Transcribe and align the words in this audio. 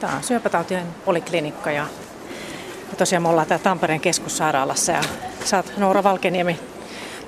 Tämä 0.00 0.16
on 0.16 0.22
syöpätautien 0.22 0.86
poliklinikka 1.04 1.70
ja, 1.70 1.86
ja 2.90 2.96
tosiaan 2.96 3.22
me 3.22 3.28
ollaan 3.28 3.46
täällä 3.46 3.62
Tampereen 3.62 4.00
keskussairaalassa 4.00 4.92
ja 4.92 5.02
sä 5.44 5.56
oot 5.56 5.76
Noora 5.76 6.02
Valkeniemi 6.02 6.60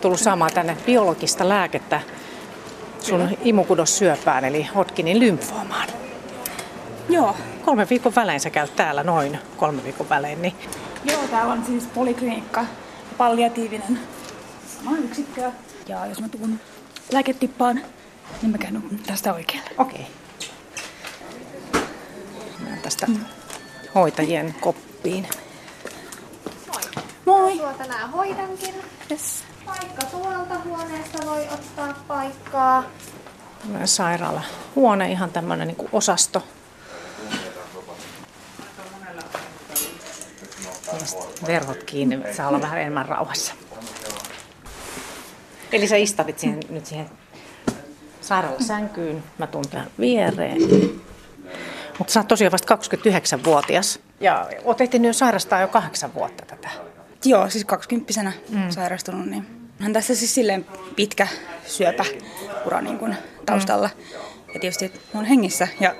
tullut 0.00 0.20
saamaan 0.20 0.52
tänne 0.52 0.76
biologista 0.86 1.48
lääkettä 1.48 2.00
sun 3.00 3.28
imukudossyöpään 3.44 4.44
eli 4.44 4.68
Hodgkinin 4.74 5.18
lymfoomaan. 5.18 5.88
Joo. 7.08 7.36
Kolme 7.64 7.86
viikon 7.90 8.14
välein 8.14 8.40
sä 8.40 8.50
käyt 8.50 8.76
täällä 8.76 9.02
noin 9.02 9.38
kolme 9.56 9.84
viikon 9.84 10.08
välein. 10.08 10.42
Niin... 10.42 10.54
Joo, 11.04 11.20
täällä 11.30 11.52
on 11.52 11.64
siis 11.64 11.86
poliklinikka, 11.86 12.64
palliatiivinen 13.18 13.98
sama 14.66 14.96
yksikkö. 14.96 15.52
Ja 15.88 16.06
jos 16.06 16.20
mä 16.20 16.28
tuun 16.28 16.60
lääketippaan, 17.12 17.80
niin 18.42 18.50
mä 18.50 18.58
käyn 18.58 18.82
tästä 19.06 19.34
oikealle. 19.34 19.70
Okei. 19.78 20.00
Okay. 20.00 20.19
Tästä 22.90 23.06
mm. 23.06 23.24
hoitajien 23.94 24.54
koppiin. 24.60 25.28
Moi. 27.26 27.58
Tuo 27.58 27.72
tänään 27.72 28.10
hoidankin. 28.10 28.74
Yes. 29.10 29.44
Paikka 29.66 30.06
tuolta 30.06 30.54
huoneesta 30.64 31.26
voi 31.26 31.48
ottaa 31.52 31.94
paikkaa. 32.08 32.84
Sairaala 33.84 34.42
huone, 34.74 35.12
ihan 35.12 35.30
tämmöinen 35.30 35.68
niin 35.68 35.88
osasto. 35.92 36.42
Verhot 41.46 41.82
kiinni, 41.82 42.34
saa 42.36 42.48
olla 42.48 42.60
vähän 42.60 42.80
enemmän 42.80 43.06
rauhassa. 43.06 43.54
Eli 45.72 45.88
sä 45.88 45.96
istavit 45.96 46.38
siihen, 46.38 46.60
nyt 46.70 46.86
siihen 46.86 47.10
sairaalasänkyyn, 48.20 49.24
mä 49.38 49.46
tuun 49.46 49.68
tähän 49.70 49.90
viereen. 50.00 50.60
Mutta 52.00 52.12
sä 52.12 52.20
oot 52.20 52.28
tosiaan 52.28 52.52
vasta 52.52 52.74
29-vuotias 52.74 54.00
ja 54.20 54.48
oot 54.64 54.80
ehtinyt 54.80 55.06
jo 55.06 55.12
sairastaa 55.12 55.60
jo 55.60 55.68
kahdeksan 55.68 56.14
vuotta 56.14 56.46
tätä. 56.46 56.68
Joo, 57.24 57.50
siis 57.50 57.64
20 57.64 58.12
mm. 58.50 58.70
sairastunut, 58.70 59.26
niin 59.26 59.46
on 59.84 59.92
tässä 59.92 60.14
siis 60.14 60.34
silleen 60.34 60.66
pitkä 60.96 61.28
syöpäura 61.66 62.80
niin 62.80 62.98
kuin 62.98 63.16
taustalla. 63.46 63.90
Mm. 63.96 64.54
Ja 64.54 64.60
tietysti 64.60 64.92
on 65.14 65.24
hengissä 65.24 65.68
ja 65.80 65.94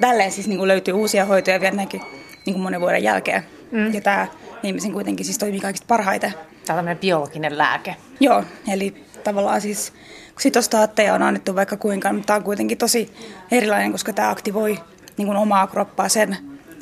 tälleen 0.00 0.32
siis 0.32 0.48
niin 0.48 0.58
kuin 0.58 0.68
löytyy 0.68 0.94
uusia 0.94 1.24
hoitoja 1.24 1.60
vielä 1.60 1.76
näkyy 1.76 2.00
niin 2.46 2.54
kuin 2.54 2.62
monen 2.62 2.80
vuoden 2.80 3.02
jälkeen. 3.02 3.42
Mm. 3.70 3.94
Ja 3.94 4.00
tämä 4.00 4.26
ihmisen 4.62 4.92
kuitenkin 4.92 5.26
siis 5.26 5.38
toimii 5.38 5.60
kaikista 5.60 5.86
parhaiten. 5.88 6.30
Tämä 6.30 6.44
on 6.50 6.78
tämmöinen 6.78 6.98
biologinen 6.98 7.58
lääke. 7.58 7.96
Joo, 8.20 8.44
eli 8.72 9.04
tavallaan 9.24 9.60
siis 9.60 9.92
sitostaatteja 10.38 11.14
on 11.14 11.22
annettu 11.22 11.56
vaikka 11.56 11.76
kuinka, 11.76 12.12
mutta 12.12 12.26
tämä 12.26 12.36
on 12.36 12.44
kuitenkin 12.44 12.78
tosi 12.78 13.14
erilainen, 13.50 13.92
koska 13.92 14.12
tämä 14.12 14.30
aktivoi 14.30 14.78
niin 15.18 15.26
kuin 15.26 15.36
omaa 15.36 15.66
kroppaa 15.66 16.08
sen 16.08 16.36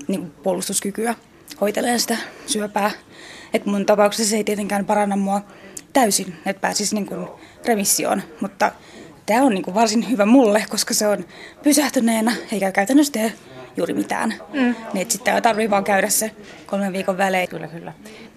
niin 0.09 0.21
kuin 0.21 0.33
puolustuskykyä 0.43 1.15
hoitelee 1.61 1.99
sitä 1.99 2.17
syöpää. 2.47 2.91
Et 3.55 3.67
mun 3.67 3.87
tapauksessa 3.87 4.31
se 4.31 4.37
ei 4.37 4.45
tietenkään 4.45 4.85
paranna 4.85 5.17
mua 5.17 5.41
täysin, 5.93 6.37
että 6.47 6.61
pääsisi 6.61 6.95
niin 6.95 7.07
kuin 7.07 7.29
remissioon, 7.67 8.23
mutta 8.41 8.73
tämä 9.27 9.43
on 9.43 9.55
niin 9.55 9.63
kuin 9.63 9.75
varsin 9.75 10.11
hyvä 10.11 10.27
mulle, 10.27 10.65
koska 10.71 10.95
se 10.95 11.09
on 11.09 11.25
pysähtyneenä 11.63 12.33
eikä 12.53 12.73
käytännössä 12.73 13.13
tee 13.13 13.33
juuri 13.77 13.95
mitään. 13.95 14.35
Mm. 14.53 14.75
Niin 14.93 15.11
sitten 15.11 15.43
tarvii 15.43 15.71
vaan 15.71 15.85
käydä 15.85 16.09
se 16.09 16.31
kolmen 16.67 16.93
viikon 16.93 17.19
välein. 17.19 17.49
Kyllä, 17.49 17.69
kyllä. 17.69 17.93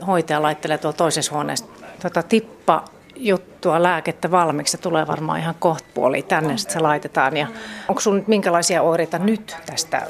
Hoitaja 0.07 0.41
laittelee 0.41 0.77
tuolla 0.77 0.97
toisessa 0.97 1.33
huoneessa 1.33 1.65
tota 2.01 2.23
tippa 2.23 2.85
juttua, 3.19 3.83
lääkettä 3.83 4.31
valmiiksi. 4.31 4.71
Se 4.71 4.77
tulee 4.77 5.07
varmaan 5.07 5.39
ihan 5.39 5.55
kohtapuoliin 5.59 6.25
tänne, 6.25 6.57
sitten 6.57 6.73
se 6.73 6.79
laitetaan. 6.79 7.37
Ja 7.37 7.47
onko 7.87 8.01
sinulla 8.01 8.19
nyt 8.19 8.27
minkälaisia 8.27 8.81
oireita 8.81 9.17
nyt 9.17 9.57
tästä, 9.65 10.07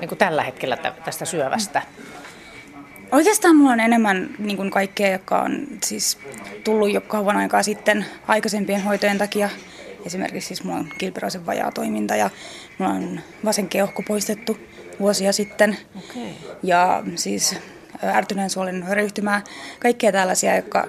niin 0.00 0.08
kuin 0.08 0.18
tällä 0.18 0.42
hetkellä 0.42 0.76
tästä 1.04 1.24
syövästä? 1.24 1.82
Oikeastaan 3.12 3.56
mulla 3.56 3.72
on 3.72 3.80
enemmän 3.80 4.30
niin 4.38 4.56
kuin 4.56 4.70
kaikkea, 4.70 5.12
joka 5.12 5.42
on 5.42 5.66
siis 5.84 6.18
tullut 6.64 6.92
jo 6.92 7.00
kauan 7.00 7.36
aikaa 7.36 7.62
sitten 7.62 8.06
aikaisempien 8.28 8.82
hoitojen 8.82 9.18
takia. 9.18 9.48
Esimerkiksi 10.06 10.46
siis 10.46 10.64
mulla 10.64 10.78
on 10.78 10.88
kilpiroisen 10.98 11.46
vajaa 11.46 11.72
toiminta 11.72 12.16
ja 12.16 12.30
mulla 12.78 12.92
on 12.92 13.20
vasen 13.44 13.68
keuhko 13.68 14.02
poistettu 14.02 14.58
vuosia 15.00 15.32
sitten. 15.32 15.76
Okay. 15.96 16.28
Ja 16.62 17.02
siis 17.14 17.56
ärtyneen 18.04 18.50
suolen 18.50 18.84
ryhtymää, 18.90 19.42
kaikkea 19.78 20.12
tällaisia, 20.12 20.56
jotka 20.56 20.88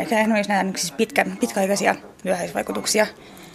ehkä 0.00 0.16
olisi 0.34 0.48
nähnyt 0.48 0.76
siis 0.76 0.92
pitkän, 0.92 1.36
pitkäaikaisia 1.40 1.94
myöhäisvaikutuksia. 2.24 3.06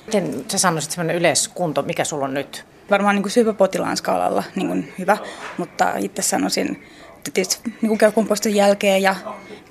Miten 0.05 0.45
sä 0.47 0.57
sanoisit 0.57 0.91
sellainen 0.91 1.15
yleiskunto, 1.15 1.81
mikä 1.81 2.03
sulla 2.03 2.25
on 2.25 2.33
nyt? 2.33 2.65
Varmaan 2.89 3.15
niin 3.15 3.23
kuin 3.23 3.31
syöpäpotilaan 3.31 3.97
skaalalla 3.97 4.43
niin 4.55 4.67
kuin 4.67 4.93
hyvä, 4.99 5.17
mutta 5.57 5.93
itse 5.97 6.21
sanoisin, 6.21 6.83
että 7.17 7.31
tietysti 7.33 7.73
niin 7.81 7.97
kuin 7.97 8.55
jälkeen 8.55 9.01
ja 9.01 9.15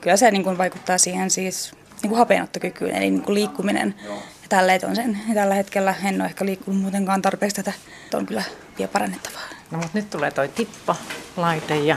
kyllä 0.03 0.17
se 0.17 0.31
niin 0.31 0.45
kuin 0.45 0.59
vaikuttaa 0.59 0.99
siihen 0.99 1.31
siis 1.31 1.73
niin 2.03 2.09
kuin 2.09 2.19
hapeenottokykyyn, 2.19 2.97
eli 2.97 3.11
niin 3.11 3.23
kuin 3.23 3.35
liikkuminen. 3.35 3.95
Ja 4.43 4.49
tälleen 4.49 4.87
on 4.87 4.97
sen. 4.97 5.19
Ja 5.29 5.35
tällä 5.35 5.55
hetkellä 5.55 5.95
en 6.05 6.21
ole 6.21 6.29
ehkä 6.29 6.45
liikkunut 6.45 6.81
muutenkaan 6.81 7.23
tarpeeksi 7.23 7.57
tätä. 7.57 7.73
Että 8.05 8.17
on 8.17 8.27
kyllä 8.27 8.43
vielä 8.79 8.91
parannettavaa. 8.93 9.43
No 9.71 9.79
mutta 9.79 9.99
nyt 9.99 10.11
tulee 10.11 10.31
toi 10.31 10.49
tippa, 10.49 10.97
laite 11.37 11.77
ja... 11.77 11.97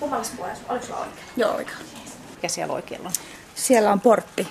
Kummallassa 0.00 0.32
puolessa? 0.36 0.64
Oliko 0.68 0.86
sulla 0.86 1.00
oikein? 1.00 1.26
Joo, 1.36 1.54
oikein. 1.54 1.91
Mikä 2.42 2.54
siellä 2.54 2.74
oikealla 2.74 3.08
on? 3.08 3.14
Siellä 3.54 3.92
on 3.92 4.00
portti. 4.00 4.48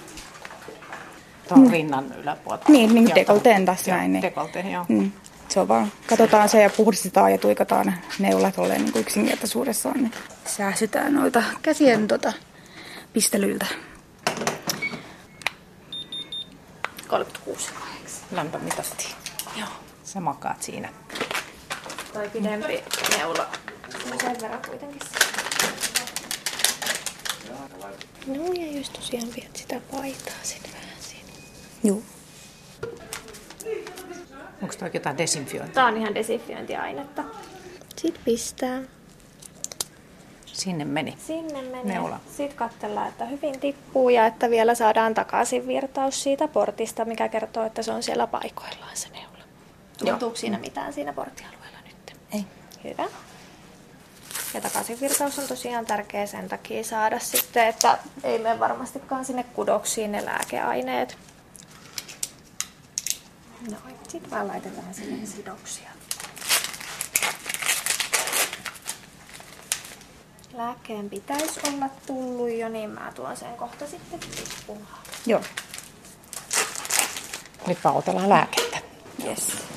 Tuon 1.47 1.59
mm. 1.59 1.71
rinnan 1.71 2.13
yläpuolella. 2.17 2.65
Niin, 2.67 2.95
niin 2.95 3.15
dekolteen 3.15 3.65
tässä 3.65 3.91
joo, 3.91 3.97
näin. 3.97 4.13
Niin. 4.13 4.21
Dekolteen, 4.21 4.71
joo. 4.71 4.85
Mm. 4.89 5.11
Se 5.49 5.59
on 5.59 5.67
vaan, 5.67 5.91
katsotaan 6.07 6.49
se 6.49 6.61
ja 6.61 6.69
puhdistetaan 6.69 7.31
ja 7.31 7.37
tuikataan 7.37 7.93
neulat 8.19 8.57
olleen 8.57 8.85
niin 8.85 8.97
yksinkertaisuudessaan. 8.97 9.97
Niin 9.97 10.11
säästytään 10.45 11.13
noita 11.13 11.43
käsien 11.61 12.07
tota, 12.07 12.33
pistelyiltä. 13.13 13.65
36. 17.07 17.69
Lämpömitatti. 18.31 19.07
Joo. 19.55 19.69
Sä 20.03 20.19
makaat 20.19 20.63
siinä. 20.63 20.89
Toi 22.13 22.29
pidempi 22.29 22.83
neula. 23.17 23.47
Sen 24.19 24.41
verran 24.41 24.61
kuitenkin. 24.67 25.01
No 28.27 28.53
ja 28.53 28.77
just 28.77 28.93
tosiaan 28.93 29.27
viet 29.35 29.55
sitä 29.55 29.81
paitaa 29.91 30.35
sinne 30.43 30.69
vähän 30.73 30.97
siinä. 30.99 31.29
Joo. 31.83 32.01
Onko 34.61 34.75
toi 34.79 34.89
jotain 34.93 35.17
desinfiointia? 35.17 35.73
Tää 35.73 35.85
on 35.85 35.97
ihan 35.97 36.15
desinfiointiainetta. 36.15 37.23
Sitten 37.97 38.23
pistää. 38.25 38.81
Sinne 40.45 40.85
meni. 40.85 41.17
Sinne 41.27 41.61
meni. 41.61 41.83
Neula. 41.83 42.19
Sitten 42.27 42.57
katsellaan, 42.57 43.07
että 43.07 43.25
hyvin 43.25 43.59
tippuu 43.59 44.09
ja 44.09 44.25
että 44.25 44.49
vielä 44.49 44.75
saadaan 44.75 45.13
takaisin 45.13 45.67
virtaus 45.67 46.23
siitä 46.23 46.47
portista, 46.47 47.05
mikä 47.05 47.29
kertoo, 47.29 47.65
että 47.65 47.83
se 47.83 47.91
on 47.91 48.03
siellä 48.03 48.27
paikoillaan 48.27 48.97
se 48.97 49.09
neula. 49.09 49.43
Tuntuuko 49.97 50.35
siinä 50.35 50.57
mitään 50.57 50.93
siinä 50.93 51.13
porttialueella 51.13 51.77
nyt? 51.85 52.17
Ei. 52.33 52.45
Hyvä. 52.83 53.07
Ja 54.53 54.61
takaisinvirtaus 54.61 55.39
on 55.39 55.47
tosiaan 55.47 55.85
tärkeä 55.85 56.25
sen 56.25 56.49
takia 56.49 56.83
saada 56.83 57.19
sitten, 57.19 57.67
että 57.67 57.97
ei 58.23 58.39
mene 58.39 58.59
varmastikaan 58.59 59.25
sinne 59.25 59.43
kudoksiin 59.43 60.11
ne 60.11 60.25
lääkeaineet. 60.25 61.17
No, 63.71 63.77
sitten 64.07 64.31
vaan 64.31 64.47
laitetaan 64.47 64.93
sinne 64.93 65.25
sidoksia. 65.25 65.89
Lääkkeen 70.53 71.09
pitäisi 71.09 71.59
olla 71.67 71.89
tullut 72.07 72.51
jo, 72.51 72.69
niin 72.69 72.89
mä 72.89 73.11
tuon 73.15 73.37
sen 73.37 73.57
kohta 73.57 73.87
sitten 73.87 74.19
tippumaan. 74.19 74.99
Joo. 75.25 75.41
Nyt 77.67 77.77
vaan 77.83 77.95
otellaan 77.95 78.29
lääkettä. 78.29 78.77
Yes. 79.25 79.70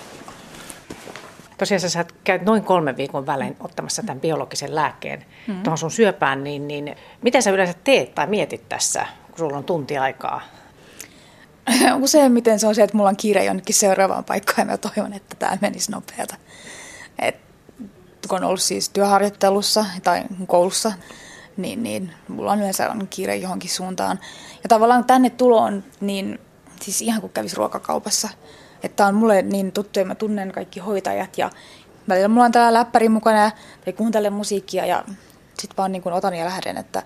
Tosiaan 1.58 1.80
sä 1.80 2.04
käyt 2.24 2.42
noin 2.42 2.64
kolmen 2.64 2.96
viikon 2.96 3.26
välein 3.26 3.56
ottamassa 3.60 4.02
tämän 4.02 4.20
biologisen 4.20 4.74
lääkkeen 4.74 5.24
mm. 5.46 5.62
tuohon 5.62 5.78
sun 5.78 5.90
syöpään, 5.90 6.44
niin, 6.44 6.68
niin 6.68 6.96
mitä 7.22 7.40
sä 7.40 7.50
yleensä 7.50 7.74
teet 7.84 8.14
tai 8.14 8.26
mietit 8.26 8.68
tässä, 8.68 9.06
kun 9.30 9.38
sulla 9.38 9.56
on 9.56 9.64
tunti 9.64 9.98
aikaa? 9.98 10.40
Useimmiten 12.02 12.58
se 12.60 12.66
on 12.66 12.74
se, 12.74 12.82
että 12.82 12.96
mulla 12.96 13.08
on 13.08 13.16
kiire 13.16 13.44
jonnekin 13.44 13.74
seuraavaan 13.74 14.24
paikkaan 14.24 14.68
ja 14.68 14.72
mä 14.72 14.76
toivon, 14.76 15.12
että 15.12 15.36
tämä 15.38 15.58
menisi 15.60 15.92
nopeata. 15.92 16.36
Et, 17.18 17.36
kun 18.28 18.38
on 18.38 18.44
ollut 18.44 18.60
siis 18.60 18.88
työharjoittelussa 18.88 19.84
tai 20.02 20.22
koulussa, 20.46 20.92
niin, 21.56 21.82
niin 21.82 22.12
mulla 22.28 22.52
on 22.52 22.58
yleensä 22.58 22.90
on 22.90 23.08
kiire 23.10 23.36
johonkin 23.36 23.70
suuntaan. 23.70 24.20
Ja 24.62 24.68
tavallaan 24.68 25.04
tänne 25.04 25.30
tulo 25.30 25.58
on 25.58 25.84
niin, 26.00 26.38
siis 26.82 27.02
ihan 27.02 27.20
kuin 27.20 27.32
kävisi 27.32 27.56
ruokakaupassa. 27.56 28.28
Että 28.84 29.06
on 29.06 29.14
mulle 29.14 29.42
niin 29.42 29.72
tuttu 29.72 29.98
ja 29.98 30.04
mä 30.04 30.14
tunnen 30.14 30.52
kaikki 30.52 30.80
hoitajat 30.80 31.38
ja 31.38 31.50
välillä 32.08 32.28
mulla 32.28 32.44
on 32.44 32.52
täällä 32.52 32.78
läppäri 32.78 33.08
mukana 33.08 33.38
ja 33.38 33.50
tai 33.84 33.92
kuuntelen 33.92 34.32
musiikkia 34.32 34.86
ja 34.86 35.04
sit 35.58 35.76
vaan 35.76 35.92
niin 35.92 36.02
kuin 36.02 36.12
otan 36.12 36.34
ja 36.34 36.44
lähden, 36.44 36.76
että 36.76 37.02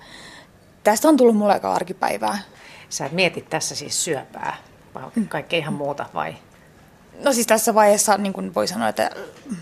tästä 0.84 1.08
on 1.08 1.16
tullut 1.16 1.36
mulle 1.36 1.52
aika 1.52 1.72
arkipäivää. 1.72 2.38
Sä 2.88 3.08
mietit 3.12 3.50
tässä 3.50 3.74
siis 3.74 4.04
syöpää 4.04 4.56
vai 4.94 5.02
mm. 5.14 5.28
kaikkea 5.28 5.58
ihan 5.58 5.74
muuta 5.74 6.06
vai? 6.14 6.36
No 7.24 7.32
siis 7.32 7.46
tässä 7.46 7.74
vaiheessa 7.74 8.18
niin 8.18 8.32
kuin 8.32 8.54
voi 8.54 8.68
sanoa, 8.68 8.88
että 8.88 9.10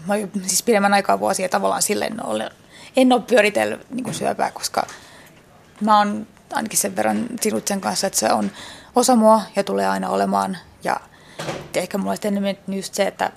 mä 0.07 0.15
siis 0.47 0.63
pidemmän 0.63 0.95
aikaa 0.95 1.21
vuosia 1.21 1.49
tavallaan 1.49 1.83
silleen 1.83 2.27
ole, 2.27 2.51
en 2.97 3.13
ole 3.13 3.23
pyöritellyt 3.23 3.91
niin 3.91 4.05
kuin 4.05 4.15
syöpää, 4.15 4.51
koska 4.51 4.87
mä 5.81 5.99
oon 5.99 6.27
ainakin 6.53 6.79
sen 6.79 6.97
verran 6.97 7.27
sinut 7.41 7.69
sen 7.69 7.81
kanssa, 7.81 8.07
että 8.07 8.19
se 8.19 8.33
on 8.33 8.51
osa 8.95 9.17
mua 9.17 9.43
ja 9.57 9.65
tulee 9.65 9.87
aina 9.87 10.09
olemaan. 10.09 10.59
Ja 10.85 11.01
ehkä 11.75 11.99
mulla 11.99 12.13
on 12.13 12.19
enemmän 12.25 12.57
just 12.69 12.95
se, 12.95 13.07
että 13.07 13.33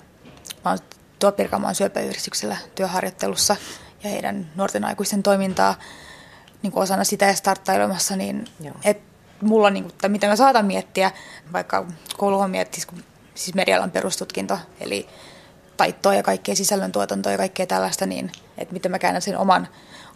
mä 0.64 0.70
oon 0.70 0.78
tuo 1.18 1.32
Pirkanmaan 1.32 1.74
syöpäyhdistyksellä 1.74 2.56
työharjoittelussa 2.74 3.56
ja 4.04 4.10
heidän 4.10 4.50
nuorten 4.56 4.84
aikuisten 4.84 5.22
toimintaa 5.22 5.74
niin 6.62 6.72
kuin 6.72 6.82
osana 6.82 7.04
sitä 7.04 7.26
ja 7.26 7.34
starttailemassa, 7.34 8.16
niin 8.16 8.44
et 8.84 9.00
mulla, 9.42 9.70
niin 9.70 9.84
kuin, 9.84 9.94
tai 10.00 10.10
mitä 10.10 10.26
mä 10.26 10.36
saatan 10.36 10.66
miettiä, 10.66 11.10
vaikka 11.52 11.86
kouluhommia, 12.16 12.64
siis, 12.72 12.86
siis 13.34 13.54
medialan 13.54 13.90
perustutkinto, 13.90 14.58
eli 14.80 15.08
taittoa 15.76 16.14
ja 16.14 16.22
kaikkea 16.22 16.56
sisällöntuotantoa 16.56 17.32
ja 17.32 17.38
kaikkea 17.38 17.66
tällaista, 17.66 18.06
niin 18.06 18.32
että 18.58 18.72
miten 18.72 18.90
mä 18.90 18.98
käännän 18.98 19.22
sen 19.22 19.38
oman, 19.38 19.68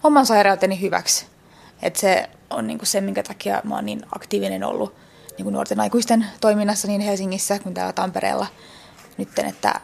oman 0.02 0.26
sairauteni 0.26 0.80
hyväksi. 0.80 1.26
Että 1.82 2.00
se 2.00 2.30
on 2.50 2.66
niin 2.66 2.78
kuin 2.78 2.86
se, 2.86 3.00
minkä 3.00 3.22
takia 3.22 3.60
mä 3.64 3.74
oon 3.74 3.86
niin 3.86 4.02
aktiivinen 4.14 4.64
ollut 4.64 4.94
niin 5.36 5.44
kuin 5.44 5.52
nuorten 5.52 5.80
aikuisten 5.80 6.26
toiminnassa 6.40 6.88
niin 6.88 7.00
Helsingissä 7.00 7.58
kuin 7.58 7.74
täällä 7.74 7.92
Tampereella 7.92 8.46
nytten, 9.16 9.46
että 9.46 9.80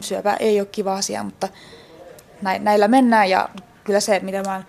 syöpä 0.00 0.34
ei 0.34 0.60
ole 0.60 0.68
kiva 0.72 0.94
asia, 0.94 1.22
mutta 1.22 1.48
näillä 2.60 2.88
mennään 2.88 3.30
ja 3.30 3.48
kyllä 3.84 4.00
se, 4.00 4.20
mitä 4.20 4.42
mä 4.42 4.52
oon 4.52 4.64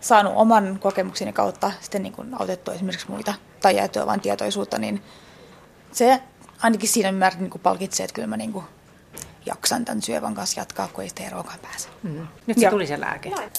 saanut 0.00 0.32
oman 0.36 0.78
kokemukseni 0.80 1.32
kautta 1.32 1.72
sitten 1.80 2.02
niin 2.02 2.12
kuin 2.12 2.40
autettua 2.40 2.74
esimerkiksi 2.74 3.10
muita 3.10 3.34
tai 3.60 3.76
jäätyä 3.76 4.06
vain 4.06 4.20
tietoisuutta, 4.20 4.78
niin 4.78 5.02
se 5.92 6.22
ainakin 6.62 6.88
siinä 6.88 7.12
määrin 7.12 7.40
niin 7.40 7.50
kuin 7.50 7.62
palkitsee, 7.62 8.04
että 8.04 8.14
kyllä 8.14 8.28
mä 8.28 8.36
niin 8.36 8.52
kuin 8.52 8.64
jaksan 9.46 9.84
tämän 9.84 10.02
syövän 10.02 10.34
kanssa 10.34 10.60
jatkaa, 10.60 10.88
kun 10.88 11.04
ei 11.04 11.08
sitä 11.08 11.22
eroakaan 11.22 11.58
pääse. 11.62 11.88
Mm. 12.02 12.26
Nyt 12.46 12.58
se 12.58 12.64
Joo. 12.64 12.70
tuli 12.70 12.86
se 12.86 13.00
lääke. 13.00 13.30
Noin. 13.30 13.50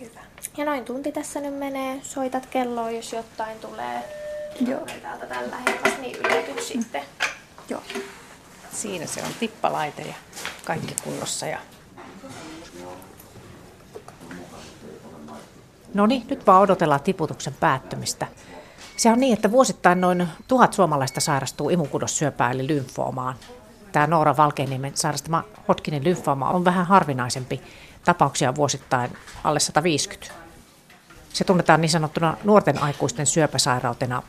Hyvä. 0.00 0.20
Ja 0.56 0.64
noin 0.64 0.84
tunti 0.84 1.12
tässä 1.12 1.40
nyt 1.40 1.54
menee. 1.54 2.00
Soitat 2.02 2.46
kelloa, 2.46 2.90
jos 2.90 3.12
jotain 3.12 3.58
tulee. 3.58 4.04
Joo. 4.66 4.80
Täältä 5.02 5.26
tällä 5.26 5.56
hetkellä, 5.56 5.98
niin 5.98 6.16
yllätyt 6.16 6.62
sitten. 6.62 7.02
Joo. 7.68 7.82
Siinä 8.72 9.06
se 9.06 9.22
on 9.22 9.30
tippalaite 9.40 10.02
ja 10.02 10.14
kaikki 10.64 10.94
kunnossa. 11.04 11.46
Ja... 11.46 11.58
No 15.94 16.06
niin, 16.06 16.26
nyt 16.30 16.46
vaan 16.46 16.62
odotellaan 16.62 17.00
tiputuksen 17.00 17.54
päättymistä. 17.60 18.26
Se 18.96 19.10
on 19.10 19.20
niin, 19.20 19.32
että 19.32 19.50
vuosittain 19.50 20.00
noin 20.00 20.28
tuhat 20.48 20.72
suomalaista 20.72 21.20
sairastuu 21.20 21.70
imukudossyöpään 21.70 22.52
eli 22.52 22.66
lymfoomaan. 22.66 23.34
Tämä 23.92 24.06
Noora 24.06 24.36
Valkeeniemen 24.36 24.96
sairastama 24.96 25.44
Hodgkinin 25.68 26.04
lymfooma 26.04 26.50
on 26.50 26.64
vähän 26.64 26.86
harvinaisempi. 26.86 27.60
Tapauksia 28.04 28.54
vuosittain 28.54 29.16
alle 29.44 29.60
150. 29.60 30.34
Se 31.32 31.44
tunnetaan 31.44 31.80
niin 31.80 31.90
sanottuna 31.90 32.36
nuorten 32.44 32.82
aikuisten 32.82 33.26
syöpäsairautena. 33.26 34.22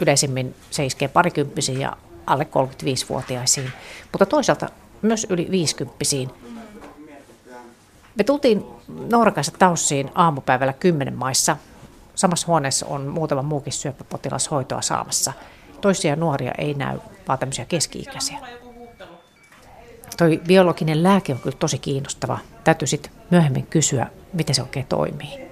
Yleisimmin 0.00 0.54
se 0.70 0.86
iskee 0.86 1.08
parikymppisiin 1.08 1.80
ja 1.80 1.96
alle 2.26 2.46
35-vuotiaisiin, 2.50 3.72
mutta 4.12 4.26
toisaalta 4.26 4.68
myös 5.02 5.26
yli 5.30 5.48
50 5.50 5.96
Me 8.14 8.24
tultiin 8.24 8.64
Nooran 8.88 9.34
taussiin 9.58 10.10
aamupäivällä 10.14 10.72
kymmenen 10.72 11.14
maissa. 11.14 11.56
Samassa 12.14 12.46
huoneessa 12.46 12.86
on 12.86 13.06
muutama 13.06 13.42
muukin 13.42 13.72
syöpäpotilas 13.72 14.50
hoitoa 14.50 14.82
saamassa. 14.82 15.32
Toisia 15.80 16.16
nuoria 16.16 16.52
ei 16.58 16.74
näy, 16.74 16.98
vaan 17.28 17.38
tämmöisiä 17.38 17.64
keski-ikäisiä. 17.64 18.38
Toi 20.20 20.40
biologinen 20.46 21.02
lääke 21.02 21.32
on 21.32 21.38
kyllä 21.38 21.56
tosi 21.58 21.78
kiinnostava. 21.78 22.38
Täytyy 22.64 22.88
sitten 22.88 23.12
myöhemmin 23.30 23.66
kysyä, 23.66 24.06
miten 24.32 24.54
se 24.54 24.62
oikein 24.62 24.86
toimii. 24.86 25.50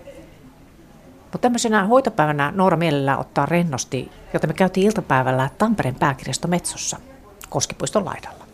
Mutta 1.23 1.39
tämmöisenä 1.39 1.85
hoitopäivänä 1.85 2.53
Noora 2.57 2.77
mielellään 2.77 3.19
ottaa 3.19 3.47
rennosti, 3.47 4.11
joten 4.33 4.51
me 4.51 4.55
käytiin 4.55 4.87
iltapäivällä 4.87 5.51
Tampereen 5.59 5.95
pääkirjasto 5.95 6.49
Metsossa 6.49 6.97
Koskipuiston 7.49 8.05
laidalla. 8.05 8.45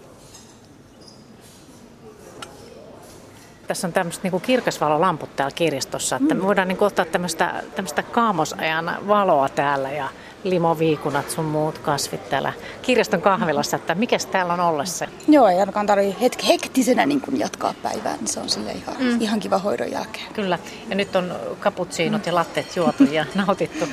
Tässä 3.66 3.86
on 3.86 3.92
tämmöiset 3.92 4.22
niin 4.22 4.40
kirkasvalolamput 4.40 5.36
täällä 5.36 5.54
kirjastossa, 5.54 6.16
että 6.16 6.34
me 6.34 6.42
voidaan 6.42 6.68
niin 6.68 6.78
ottaa 6.80 7.04
tämmöistä, 7.04 7.62
tämmöistä 7.76 8.02
kaamosajan 8.02 8.98
valoa 9.08 9.48
täällä 9.48 9.90
ja 9.90 10.08
limoviikunat 10.44 11.30
sun 11.30 11.44
muut 11.44 11.78
kasvit 11.78 12.28
täällä 12.28 12.52
kirjaston 12.82 13.22
kahvilassa, 13.22 13.76
että 13.76 13.94
mikä 13.94 14.16
täällä 14.32 14.52
on 14.52 14.60
ollessa? 14.60 15.08
Joo, 15.28 15.48
ei 15.48 15.60
ainakaan 15.60 15.86
tarvitse 15.86 16.20
hetki, 16.20 16.48
hektisenä 16.48 17.06
niin 17.06 17.20
kuin 17.20 17.38
jatkaa 17.38 17.74
päivää, 17.82 18.16
niin 18.16 18.28
se 18.28 18.40
on 18.40 18.48
sille 18.48 18.72
ihan, 18.72 18.96
mm. 18.98 19.20
ihan 19.20 19.40
kiva 19.40 19.58
hoidon 19.58 19.90
jälkeen. 19.90 20.32
Kyllä, 20.32 20.58
ja 20.88 20.96
nyt 20.96 21.16
on 21.16 21.32
kaputsiinot 21.60 22.22
mm. 22.22 22.26
ja 22.26 22.34
latteet 22.34 22.76
juotu 22.76 23.04
ja 23.04 23.26
nautittu. 23.46 23.84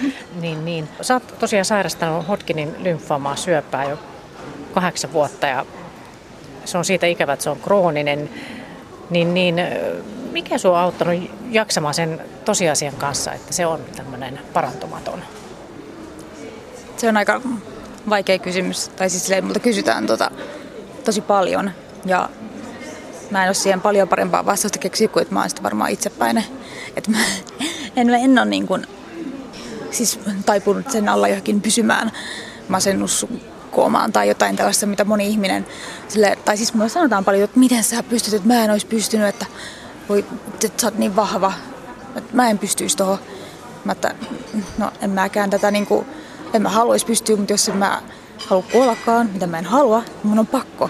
niin, 0.42 0.66
niin. 0.66 0.90
Sä 1.02 1.14
oot 1.14 1.40
tosiaan 1.40 1.66
sairastanut 1.66 2.28
Hodgkinin 2.28 2.76
lymfoomaa 2.80 3.36
syöpää 3.36 3.84
jo 3.84 4.00
kahdeksan 4.74 5.14
vuotta 5.14 5.48
ja 5.48 5.66
se 6.66 6.78
on 6.78 6.86
siitä 6.86 7.08
ikävä, 7.08 7.34
että 7.34 7.44
se 7.44 7.50
on 7.50 7.60
krooninen. 7.60 8.30
Niin, 9.10 9.34
niin 9.34 9.56
mikä 10.32 10.58
sinua 10.58 10.78
on 10.78 10.84
auttanut 10.84 11.32
jaksamaan 11.50 11.94
sen 11.94 12.22
tosiasian 12.46 12.94
kanssa, 12.94 13.34
että 13.34 13.54
se 13.54 13.66
on 13.66 13.80
tämmöinen 13.96 14.40
parantumaton? 14.54 15.22
Se 16.98 17.10
on 17.10 17.18
aika 17.18 17.42
vaikea 18.10 18.40
kysymys. 18.40 18.88
Tai 18.88 19.10
siis 19.10 19.24
silleen, 19.24 19.46
multa 19.46 19.60
kysytään 19.60 20.08
tota, 20.08 20.32
tosi 21.06 21.22
paljon. 21.22 21.72
Ja 22.06 22.30
mä 23.32 23.44
en 23.44 23.50
ole 23.50 23.54
siihen 23.54 23.82
paljon 23.82 24.08
parempaa 24.08 24.46
vastausta 24.46 24.80
keksiä 24.80 25.08
kuin, 25.08 25.22
että 25.22 25.34
mä 25.34 25.40
oon 25.40 25.50
sitten 25.50 25.64
varmaan 25.64 25.92
itsepäinen. 25.92 26.44
Että 26.96 27.12
mä 27.12 27.18
en, 27.96 28.10
en 28.10 28.40
ole 28.40 28.46
niin 28.46 28.68
kuin, 28.68 28.88
siis 29.92 30.20
taipunut 30.46 30.92
sen 30.92 31.10
alla 31.10 31.28
johonkin 31.28 31.62
pysymään 31.62 32.12
masennuskoomaan 32.68 34.12
tai 34.12 34.28
jotain 34.28 34.56
tällaista, 34.56 34.86
mitä 34.86 35.06
moni 35.06 35.28
ihminen, 35.28 35.66
sille, 36.08 36.38
tai 36.46 36.58
siis 36.58 36.74
mulle 36.74 36.90
sanotaan 36.90 37.26
paljon, 37.26 37.44
että 37.44 37.60
miten 37.60 37.84
sä 37.84 38.04
pystyt, 38.04 38.34
että 38.34 38.48
mä 38.48 38.64
en 38.64 38.72
olisi 38.72 38.88
pystynyt, 38.88 39.28
että, 39.28 39.46
voi, 40.10 40.26
että 40.54 40.82
sä 40.82 40.88
oot 40.88 40.98
niin 40.98 41.16
vahva, 41.16 41.54
että 42.16 42.36
mä 42.36 42.50
en 42.50 42.60
pystyisi 42.60 42.98
tuohon. 42.98 43.20
Mä 43.86 43.92
että, 43.92 44.16
no 44.78 44.92
en 45.02 45.10
mäkään 45.10 45.50
tätä 45.50 45.72
niin 45.72 45.86
kuin, 45.86 46.06
en 46.54 46.62
mä 46.62 46.70
haluaisi 46.70 47.06
pystyä, 47.06 47.36
mutta 47.36 47.54
jos 47.54 47.70
en 47.70 47.78
mä 47.78 48.02
halua 48.48 48.64
kuollakaan, 48.72 49.30
mitä 49.34 49.48
mä 49.48 49.60
en 49.60 49.66
halua, 49.66 50.00
niin 50.00 50.28
mun 50.28 50.40
on 50.40 50.48
pakko. 50.48 50.90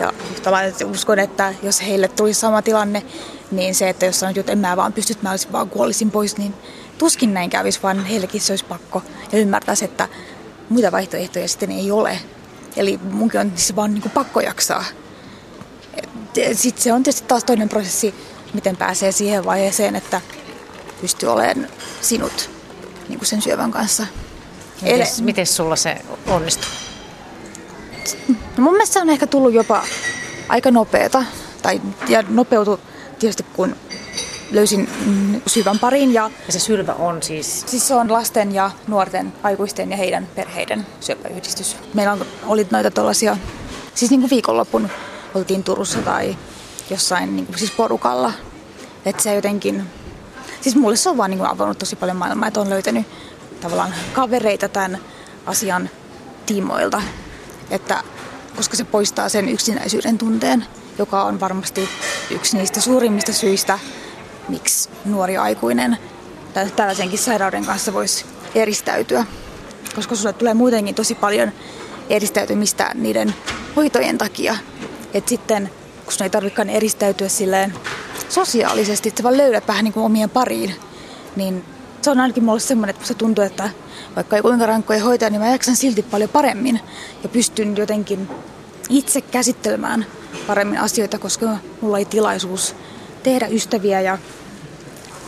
Ja 0.00 0.12
yhtä 0.32 0.50
lailla 0.50 0.76
uskon, 0.90 1.18
että 1.18 1.54
jos 1.62 1.82
heille 1.82 2.08
tulisi 2.08 2.40
sama 2.40 2.62
tilanne, 2.62 3.02
niin 3.50 3.74
se, 3.74 3.88
että 3.88 4.06
jos 4.06 4.20
sanoit, 4.20 4.38
että 4.38 4.52
en 4.52 4.58
mä 4.58 4.76
vaan 4.76 4.92
pysty, 4.92 5.16
mä 5.22 5.30
olisin 5.30 5.52
vaan 5.52 5.70
kuolisin 5.70 6.10
pois, 6.10 6.36
niin 6.36 6.54
tuskin 6.98 7.34
näin 7.34 7.50
kävisi, 7.50 7.80
vaan 7.82 8.04
heillekin 8.04 8.40
se 8.40 8.52
olisi 8.52 8.64
pakko. 8.64 9.02
Ja 9.32 9.38
ymmärtäisi, 9.38 9.84
että 9.84 10.08
muita 10.68 10.92
vaihtoehtoja 10.92 11.48
sitten 11.48 11.70
ei 11.70 11.90
ole. 11.90 12.18
Eli 12.76 13.00
munkin 13.10 13.40
on 13.40 13.52
siis 13.54 13.76
vaan 13.76 13.94
niin 13.94 14.10
pakko 14.14 14.40
jaksaa. 14.40 14.84
Sitten 16.52 16.82
se 16.82 16.92
on 16.92 17.02
tietysti 17.02 17.28
taas 17.28 17.44
toinen 17.44 17.68
prosessi, 17.68 18.14
miten 18.54 18.76
pääsee 18.76 19.12
siihen 19.12 19.44
vaiheeseen, 19.44 19.96
että 19.96 20.20
pystyy 21.00 21.28
olemaan 21.28 21.68
sinut 22.00 22.50
niin 23.08 23.18
kuin 23.18 23.28
sen 23.28 23.42
syövän 23.42 23.70
kanssa. 23.70 24.06
Miten, 24.82 25.06
miten 25.20 25.46
sulla 25.46 25.76
se 25.76 25.96
onnistuu? 26.26 26.70
No 28.28 28.62
mun 28.64 28.72
mielestä 28.72 28.92
se 28.92 29.00
on 29.00 29.10
ehkä 29.10 29.26
tullut 29.26 29.52
jopa 29.52 29.82
aika 30.48 30.70
nopeeta. 30.70 31.24
Tai, 31.62 31.80
ja 32.08 32.24
nopeutu 32.28 32.80
tietysti 33.18 33.42
kun 33.52 33.76
löysin 34.50 34.88
syvän 35.46 35.78
parin. 35.78 36.14
Ja, 36.14 36.30
ja 36.46 36.52
se 36.52 36.58
sylvä 36.58 36.92
on 36.92 37.22
siis? 37.22 37.64
Siis 37.66 37.88
se 37.88 37.94
on 37.94 38.12
lasten 38.12 38.54
ja 38.54 38.70
nuorten, 38.86 39.32
aikuisten 39.42 39.90
ja 39.90 39.96
heidän 39.96 40.28
perheiden 40.34 40.86
syöpäyhdistys. 41.00 41.76
Meillä 41.94 42.12
on, 42.12 42.26
oli 42.46 42.66
noita 42.70 42.90
tuollaisia, 42.90 43.36
siis 43.94 44.10
niin 44.10 44.20
kuin 44.20 44.30
viikonloppun 44.30 44.88
oltiin 45.34 45.64
Turussa 45.64 45.98
tai 45.98 46.36
jossain 46.90 47.36
niin 47.36 47.46
kuin 47.46 47.58
siis 47.58 47.70
porukalla. 47.70 48.32
Että 49.04 49.22
se 49.22 49.34
jotenkin, 49.34 49.84
siis 50.60 50.76
mulle 50.76 50.96
se 50.96 51.08
on 51.08 51.16
vaan 51.16 51.30
niin 51.30 51.38
kuin 51.38 51.50
avannut 51.50 51.78
tosi 51.78 51.96
paljon 51.96 52.16
maailmaa, 52.16 52.48
että 52.48 52.60
on 52.60 52.70
löytänyt 52.70 53.06
tavallaan 53.64 53.94
kavereita 54.12 54.68
tämän 54.68 54.98
asian 55.46 55.90
tiimoilta, 56.46 57.02
että 57.70 58.02
koska 58.56 58.76
se 58.76 58.84
poistaa 58.84 59.28
sen 59.28 59.48
yksinäisyyden 59.48 60.18
tunteen, 60.18 60.66
joka 60.98 61.22
on 61.22 61.40
varmasti 61.40 61.88
yksi 62.30 62.56
niistä 62.56 62.80
suurimmista 62.80 63.32
syistä, 63.32 63.78
miksi 64.48 64.88
nuori 65.04 65.36
aikuinen 65.36 65.98
tällaisenkin 66.76 67.18
sairauden 67.18 67.64
kanssa 67.64 67.92
voisi 67.92 68.24
eristäytyä. 68.54 69.24
Koska 69.94 70.14
sulle 70.14 70.32
tulee 70.32 70.54
muutenkin 70.54 70.94
tosi 70.94 71.14
paljon 71.14 71.52
eristäytymistä 72.10 72.90
niiden 72.94 73.34
hoitojen 73.76 74.18
takia. 74.18 74.56
Että 75.14 75.28
sitten, 75.28 75.70
kun 76.04 76.12
sun 76.12 76.24
ei 76.24 76.30
tarvitsekaan 76.30 76.70
eristäytyä 76.70 77.28
silleen 77.28 77.74
sosiaalisesti, 78.28 79.08
että 79.08 79.18
sä 79.18 79.24
vaan 79.24 79.36
löydät 79.36 79.68
vähän 79.68 79.84
niin 79.84 79.92
kuin 79.94 80.04
omien 80.04 80.30
pariin, 80.30 80.74
niin 81.36 81.73
Se 82.04 82.10
on 82.10 82.20
ainakin 82.20 82.44
mulle 82.44 82.60
semmoinen, 82.60 82.94
että 82.94 83.06
se 83.06 83.14
tuntuu, 83.14 83.44
että 83.44 83.70
vaikka 84.16 84.36
ei 84.36 84.42
kuinka 84.42 84.66
rankkoja 84.66 85.04
hoitaa, 85.04 85.30
niin 85.30 85.40
mä 85.40 85.48
jaksan 85.48 85.76
silti 85.76 86.02
paljon 86.02 86.30
paremmin 86.30 86.80
ja 87.22 87.28
pystyn 87.28 87.76
jotenkin 87.76 88.28
itse 88.88 89.20
käsittelemään 89.20 90.06
paremmin 90.46 90.78
asioita, 90.78 91.18
koska 91.18 91.56
mulla 91.80 91.98
ei 91.98 92.04
tilaisuus 92.04 92.76
tehdä 93.22 93.46
ystäviä 93.46 94.00
ja 94.00 94.18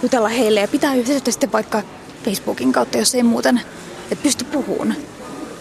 jutella 0.02 0.28
heille 0.28 0.61
ja 0.61 0.68
pitää 0.68 0.95
yhteyttä 0.95 1.30
sitten 1.30 1.52
vaikka 1.52 1.83
Facebookin 2.25 2.73
kautta, 2.73 2.99
jos 2.99 3.14
ei 3.14 3.23
muuten, 3.23 3.61
että 4.11 4.23
pysty 4.23 4.45
puhumaan. 4.45 4.97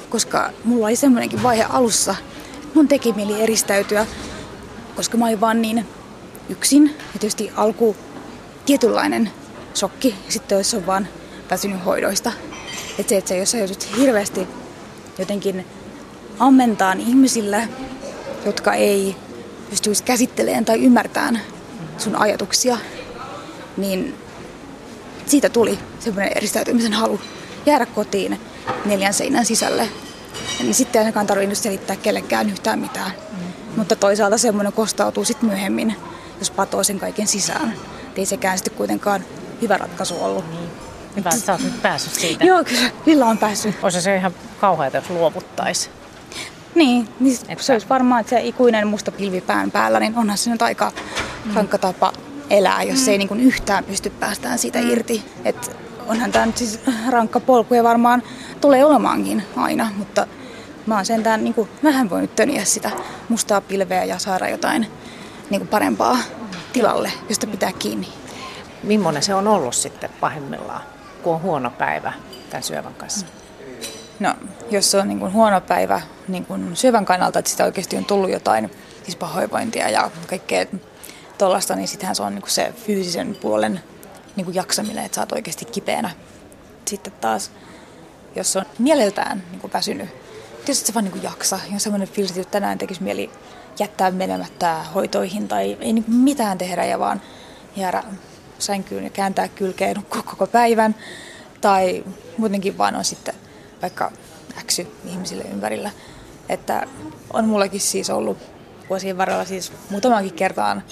Koska 0.09 0.51
mulla 0.63 0.87
oli 0.87 0.95
semmoinenkin 0.95 1.43
vaihe 1.43 1.63
alussa, 1.63 2.15
mun 2.73 2.87
teki 2.87 3.13
mieli 3.13 3.41
eristäytyä, 3.41 4.05
koska 4.95 5.17
mä 5.17 5.25
olin 5.25 5.41
vaan 5.41 5.61
niin 5.61 5.85
yksin. 6.49 6.95
Ja 7.13 7.19
tietysti 7.19 7.51
alku 7.55 7.95
tietynlainen 8.65 9.31
shokki, 9.75 10.15
ja 10.25 10.31
sitten 10.31 10.57
jos 10.57 10.73
on 10.73 10.85
vaan 10.85 11.07
väsynyt 11.51 11.85
hoidoista. 11.85 12.31
Että 12.99 13.09
se, 13.09 13.17
että 13.17 13.29
sä, 13.29 13.35
jos 13.35 13.51
sä 13.51 13.57
joudut 13.57 13.87
hirveästi 13.97 14.47
jotenkin 15.19 15.65
ammentaan 16.39 16.99
ihmisille, 16.99 17.67
jotka 18.45 18.73
ei 18.73 19.15
pystyisi 19.69 20.03
käsittelemään 20.03 20.65
tai 20.65 20.83
ymmärtämään 20.83 21.41
sun 21.97 22.15
ajatuksia, 22.15 22.77
niin 23.77 24.15
siitä 25.25 25.49
tuli 25.49 25.79
semmoinen 25.99 26.37
eristäytymisen 26.37 26.93
halu 26.93 27.19
jäädä 27.65 27.85
kotiin 27.85 28.39
neljän 28.85 29.13
seinän 29.13 29.45
sisälle. 29.45 29.89
Niin 30.59 30.73
sitten 30.73 30.99
ei 30.99 31.03
ainakaan 31.03 31.27
tarvinnut 31.27 31.57
selittää 31.57 31.95
kellekään 31.95 32.49
yhtään 32.49 32.79
mitään. 32.79 33.11
Mm. 33.11 33.45
Mutta 33.75 33.95
toisaalta 33.95 34.37
semmoinen 34.37 34.73
kostautuu 34.73 35.25
sitten 35.25 35.49
myöhemmin, 35.49 35.95
jos 36.39 36.51
patoo 36.51 36.83
sen 36.83 36.99
kaiken 36.99 37.27
sisään. 37.27 37.73
Et 38.07 38.17
ei 38.17 38.25
sekään 38.25 38.57
sitten 38.57 38.73
kuitenkaan 38.73 39.25
hyvä 39.65 39.77
ratkaisu 39.77 40.23
ollut. 40.23 40.51
Niin. 40.51 40.69
Hyvä, 41.15 41.29
että 41.29 41.45
sä 41.45 41.51
oot 41.51 41.61
nyt 41.61 41.81
päässyt 41.81 42.13
siitä. 42.13 42.45
Joo, 42.45 42.63
kyllä. 42.63 42.89
Villa 43.05 43.25
on 43.25 43.37
päässyt. 43.37 43.75
Olisi 43.83 44.01
se 44.01 44.15
ihan 44.15 44.33
kauheata, 44.61 44.97
jos 44.97 45.09
luovuttaisi. 45.09 45.89
Niin, 46.75 47.07
niin 47.19 47.37
että... 47.47 47.63
se 47.63 47.73
olisi 47.73 47.89
varmaan, 47.89 48.21
että 48.21 48.29
se 48.29 48.41
ikuinen 48.41 48.87
musta 48.87 49.11
pilvi 49.11 49.41
pään 49.41 49.71
päällä, 49.71 49.99
niin 49.99 50.17
onhan 50.17 50.37
se 50.37 50.49
nyt 50.49 50.61
aika 50.61 50.91
mm. 51.45 51.53
rankka 51.55 51.77
tapa 51.77 52.13
elää, 52.49 52.83
jos 52.83 53.05
mm. 53.05 53.09
ei 53.09 53.17
niin 53.17 53.27
kuin 53.27 53.39
yhtään 53.39 53.83
pysty 53.83 54.09
päästään 54.09 54.59
siitä 54.59 54.81
mm. 54.81 54.89
irti. 54.89 55.25
Et 55.45 55.77
onhan 56.07 56.31
tämä 56.31 56.45
nyt 56.45 56.57
siis 56.57 56.79
rankka 57.09 57.39
polku 57.39 57.73
ja 57.73 57.83
varmaan 57.83 58.23
tulee 58.61 58.85
olemaankin 58.85 59.43
aina, 59.55 59.91
mutta 59.97 60.27
mä 60.85 60.95
oon 60.95 61.05
sentään 61.05 61.43
niin 61.43 61.53
kuin 61.53 61.69
vähän 61.83 62.09
voinut 62.09 62.35
töniä 62.35 62.65
sitä 62.65 62.91
mustaa 63.29 63.61
pilveä 63.61 64.03
ja 64.03 64.19
saada 64.19 64.49
jotain 64.49 64.87
niin 65.49 65.59
kuin 65.59 65.67
parempaa 65.67 66.17
tilalle, 66.73 67.11
josta 67.29 67.47
pitää 67.47 67.71
kiinni. 67.79 68.07
Millainen 68.85 69.23
se 69.23 69.35
on 69.35 69.47
ollut 69.47 69.75
sitten 69.75 70.09
pahimmillaan, 70.19 70.81
kun 71.23 71.35
on 71.35 71.41
huono 71.41 71.69
päivä 71.69 72.13
tämän 72.49 72.63
syövän 72.63 72.93
kanssa? 72.93 73.25
No, 74.19 74.33
jos 74.71 74.91
se 74.91 74.97
on 74.97 75.07
niin 75.07 75.19
kuin 75.19 75.33
huono 75.33 75.61
päivä 75.61 76.01
niin 76.27 76.45
kuin 76.45 76.75
syövän 76.75 77.05
kannalta, 77.05 77.39
että 77.39 77.51
sitä 77.51 77.65
oikeasti 77.65 77.97
on 77.97 78.05
tullut 78.05 78.29
jotain 78.29 78.71
siis 79.03 79.15
pahoinvointia 79.15 79.89
ja 79.89 80.11
kaikkea 80.27 80.65
tuollaista, 81.37 81.75
niin 81.75 81.87
sittenhän 81.87 82.15
se 82.15 82.23
on 82.23 82.35
niin 82.35 82.41
kuin 82.41 82.51
se 82.51 82.73
fyysisen 82.85 83.37
puolen 83.41 83.81
niin 84.35 84.45
kuin 84.45 84.55
jaksaminen, 84.55 85.05
että 85.05 85.15
sä 85.15 85.21
oot 85.21 85.31
oikeasti 85.31 85.65
kipeänä. 85.65 86.09
Sitten 86.85 87.13
taas, 87.21 87.51
jos 88.35 88.55
on 88.55 88.65
mieleltään 88.79 89.43
niin 89.51 89.61
kuin 89.61 89.73
väsynyt, 89.73 90.09
tietysti 90.55 90.87
se 90.87 90.93
vaan 90.93 91.03
niin 91.03 91.11
kuin 91.11 91.23
jaksa. 91.23 91.59
Ja 91.73 91.79
semmoinen 91.79 92.07
fiilis, 92.07 92.37
että 92.37 92.51
tänään 92.51 92.77
tekisi 92.77 93.03
mieli 93.03 93.29
jättää 93.79 94.11
menemättä 94.11 94.85
hoitoihin 94.95 95.47
tai 95.47 95.77
ei 95.81 95.93
niin 95.93 96.03
kuin 96.03 96.15
mitään 96.15 96.57
tehdä 96.57 96.85
ja 96.85 96.99
vaan 96.99 97.21
jäädä 97.75 98.03
sänkyyn 98.59 99.03
ja 99.03 99.09
kääntää 99.09 99.47
kylkeen 99.47 100.05
koko 100.09 100.47
päivän. 100.47 100.95
Tai 101.61 102.03
muutenkin 102.37 102.77
vaan 102.77 102.95
on 102.95 103.05
sitten 103.05 103.35
vaikka 103.81 104.11
äksy 104.57 104.87
ihmisille 105.05 105.43
ympärillä. 105.43 105.91
Että 106.49 106.87
on 107.33 107.47
mullakin 107.47 107.79
siis 107.79 108.09
ollut 108.09 108.37
vuosien 108.89 109.17
varrella 109.17 109.45
siis 109.45 109.71
muutamankin 109.89 110.33
kertaan 110.33 110.83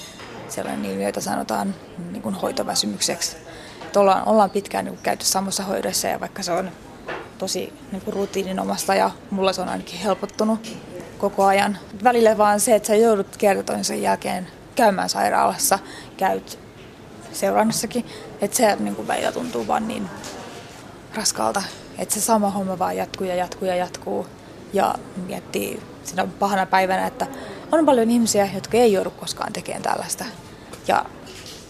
sellainen 0.49 0.85
ilmiö, 0.85 1.07
jota 1.07 1.21
sanotaan 1.21 1.75
niin 2.11 2.21
kuin 2.21 2.35
hoitoväsymykseksi. 2.35 3.37
Että 3.83 3.99
ollaan, 3.99 4.27
ollaan 4.27 4.49
pitkään 4.49 4.85
niin 4.85 4.95
kuin 4.95 5.03
käyty 5.03 5.25
samassa 5.25 5.63
hoidossa 5.63 6.07
ja 6.07 6.19
vaikka 6.19 6.43
se 6.43 6.51
on 6.51 6.71
tosi 7.37 7.73
niin 7.91 8.01
kuin 8.01 8.13
rutiininomasta 8.13 8.95
ja 8.95 9.11
mulla 9.29 9.53
se 9.53 9.61
on 9.61 9.69
ainakin 9.69 9.99
helpottunut 9.99 10.77
koko 11.17 11.45
ajan. 11.45 11.77
Välillä 12.03 12.37
vaan 12.37 12.59
se, 12.59 12.75
että 12.75 12.87
sä 12.87 12.95
joudut 12.95 13.37
kertoa 13.37 13.83
sen 13.83 14.01
jälkeen 14.01 14.47
käymään 14.75 15.09
sairaalassa, 15.09 15.79
käyt 16.17 16.59
seurannassakin, 17.33 18.05
että 18.41 18.57
se 18.57 18.75
niin 18.75 18.95
kuin 18.95 19.07
välillä 19.07 19.31
tuntuu 19.31 19.67
vaan 19.67 19.87
niin 19.87 20.09
raskalta, 21.15 21.63
että 21.97 22.13
se 22.13 22.21
sama 22.21 22.49
homma 22.49 22.79
vaan 22.79 22.97
jatkuu 22.97 23.27
ja 23.27 23.35
jatkuu 23.35 23.67
ja 23.67 23.75
jatkuu 23.75 24.27
ja 24.73 24.95
miettii 25.27 25.83
siinä 26.03 26.27
pahana 26.39 26.65
päivänä, 26.65 27.07
että 27.07 27.27
on 27.71 27.85
paljon 27.85 28.11
ihmisiä, 28.11 28.49
jotka 28.53 28.77
ei 28.77 28.93
joudu 28.93 29.11
koskaan 29.11 29.53
tekemään 29.53 29.83
tällaista. 29.83 30.25
Ja 30.87 31.05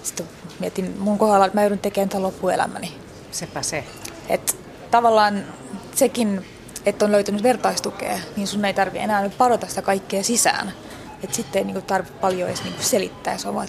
sitten 0.04 0.30
mietin 0.60 0.96
mun 1.00 1.18
kohdalla, 1.18 1.46
että 1.46 1.58
mä 1.58 1.64
joudun 1.64 1.80
tekemään 1.80 2.10
tämän 2.10 2.24
loppuelämäni. 2.24 2.98
Sepä 3.32 3.62
se. 3.62 3.84
Että 4.30 4.54
tavallaan 4.92 5.44
sekin, 5.96 6.46
että 6.86 7.06
on 7.06 7.12
löytänyt 7.12 7.44
vertaistukea, 7.44 8.20
niin 8.36 8.48
sun 8.48 8.66
ei 8.66 8.74
tarvi 8.74 9.00
enää 9.00 9.22
nyt 9.22 9.38
parota 9.38 9.68
sitä 9.68 9.82
kaikkea 9.82 10.24
sisään. 10.24 10.74
Että 11.24 11.36
sitten 11.36 11.60
ei 11.60 11.66
niinku 11.66 11.82
tarvitse 11.82 12.20
paljon 12.20 12.50
edes 12.50 12.64
niinku 12.64 12.84
selittää, 12.84 13.38
se 13.38 13.48
on 13.48 13.56
vaan 13.56 13.68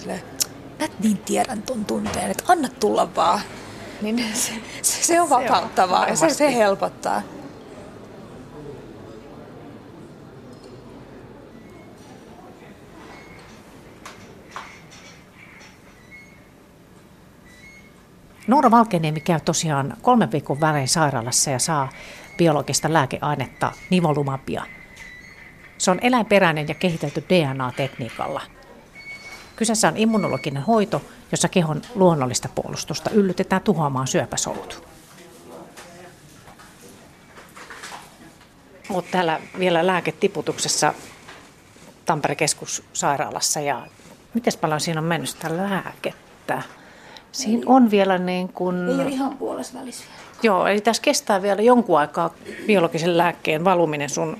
mä 0.87 0.95
niin 1.03 1.17
tiedän 1.17 1.61
ton 1.61 1.85
tunteen, 1.85 2.31
että 2.31 2.43
anna 2.47 2.69
tulla 2.79 3.15
vaan. 3.15 3.39
Niin 4.01 4.23
se, 4.33 4.51
se, 4.81 5.03
se 5.03 5.21
on 5.21 5.29
vapauttavaa 5.29 5.99
se 5.99 6.05
on, 6.05 6.09
ja 6.09 6.15
se, 6.15 6.29
se 6.29 6.55
helpottaa. 6.55 7.21
Noora 18.47 18.71
Valkeniemi 18.71 19.19
käy 19.19 19.39
tosiaan 19.45 19.97
kolmen 20.01 20.31
viikon 20.31 20.61
välein 20.61 20.87
sairaalassa 20.87 21.49
ja 21.49 21.59
saa 21.59 21.89
biologista 22.37 22.93
lääkeainetta 22.93 23.71
nivolumapia. 23.89 24.63
Se 25.77 25.91
on 25.91 25.99
eläinperäinen 26.01 26.67
ja 26.67 26.75
kehitelty 26.75 27.23
DNA-tekniikalla. 27.29 28.41
Kyseessä 29.55 29.87
on 29.87 29.97
immunologinen 29.97 30.63
hoito, 30.63 31.01
jossa 31.31 31.49
kehon 31.49 31.81
luonnollista 31.95 32.49
puolustusta 32.55 33.09
yllytetään 33.09 33.61
tuhoamaan 33.61 34.07
syöpäsolut. 34.07 34.83
Mutta 38.89 39.11
täällä 39.11 39.39
vielä 39.59 39.87
lääketiputuksessa 39.87 40.93
Tampereen 42.05 42.37
keskussairaalassa 42.37 43.59
ja 43.59 43.87
miten 44.33 44.53
paljon 44.61 44.79
siinä 44.79 45.01
on 45.01 45.07
mennyt 45.07 45.29
sitä 45.29 45.57
lääkettä? 45.57 46.61
Siinä 47.31 47.63
on 47.65 47.91
vielä 47.91 48.17
niin 48.17 48.49
kuin... 48.49 48.89
Ei 48.89 48.95
ole 48.95 49.09
ihan 49.09 49.37
puolessa 49.37 49.79
välissä 49.79 50.05
Joo, 50.43 50.67
eli 50.67 50.81
tässä 50.81 51.01
kestää 51.01 51.41
vielä 51.41 51.61
jonkun 51.61 51.99
aikaa 51.99 52.33
biologisen 52.67 53.17
lääkkeen 53.17 53.63
valuminen 53.63 54.09
sun 54.09 54.37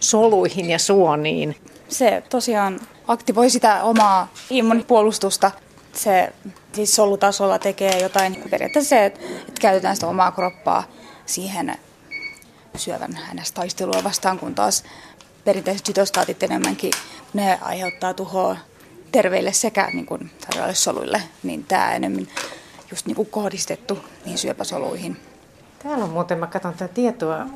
soluihin 0.00 0.70
ja 0.70 0.78
suoniin. 0.78 1.56
Se 1.88 2.22
tosiaan 2.28 2.80
aktivoi 3.08 3.50
sitä 3.50 3.82
omaa 3.82 4.28
immunipuolustusta. 4.50 5.50
Se 5.92 6.32
siis 6.72 6.96
solutasolla 6.96 7.58
tekee 7.58 7.98
jotain, 7.98 8.42
periaatteessa 8.50 8.88
se, 8.88 9.04
että, 9.04 9.20
käytetään 9.60 9.96
sitä 9.96 10.06
omaa 10.06 10.32
kroppaa 10.32 10.84
siihen 11.26 11.78
syövän 12.76 13.16
hänestä 13.16 13.54
taistelua 13.54 14.04
vastaan, 14.04 14.38
kun 14.38 14.54
taas 14.54 14.84
perinteiset 15.44 15.86
sytostaatit 15.86 16.42
enemmänkin, 16.42 16.92
ne 17.34 17.58
aiheuttaa 17.62 18.14
tuhoa 18.14 18.56
terveille 19.12 19.52
sekä 19.52 19.90
niin 19.92 20.06
kuin 20.06 20.30
soluille, 20.72 21.22
niin 21.42 21.64
tämä 21.64 21.94
enemmän 21.94 22.28
just 22.90 23.06
niin 23.06 23.16
kuin 23.16 23.30
kohdistettu 23.30 23.98
niihin 24.24 24.38
syöpäsoluihin. 24.38 25.16
Täällä 25.82 26.04
on 26.04 26.10
muuten, 26.10 26.38
mä 26.38 26.46
katson 26.46 26.74
tätä 26.74 26.94
tietoa 26.94 27.46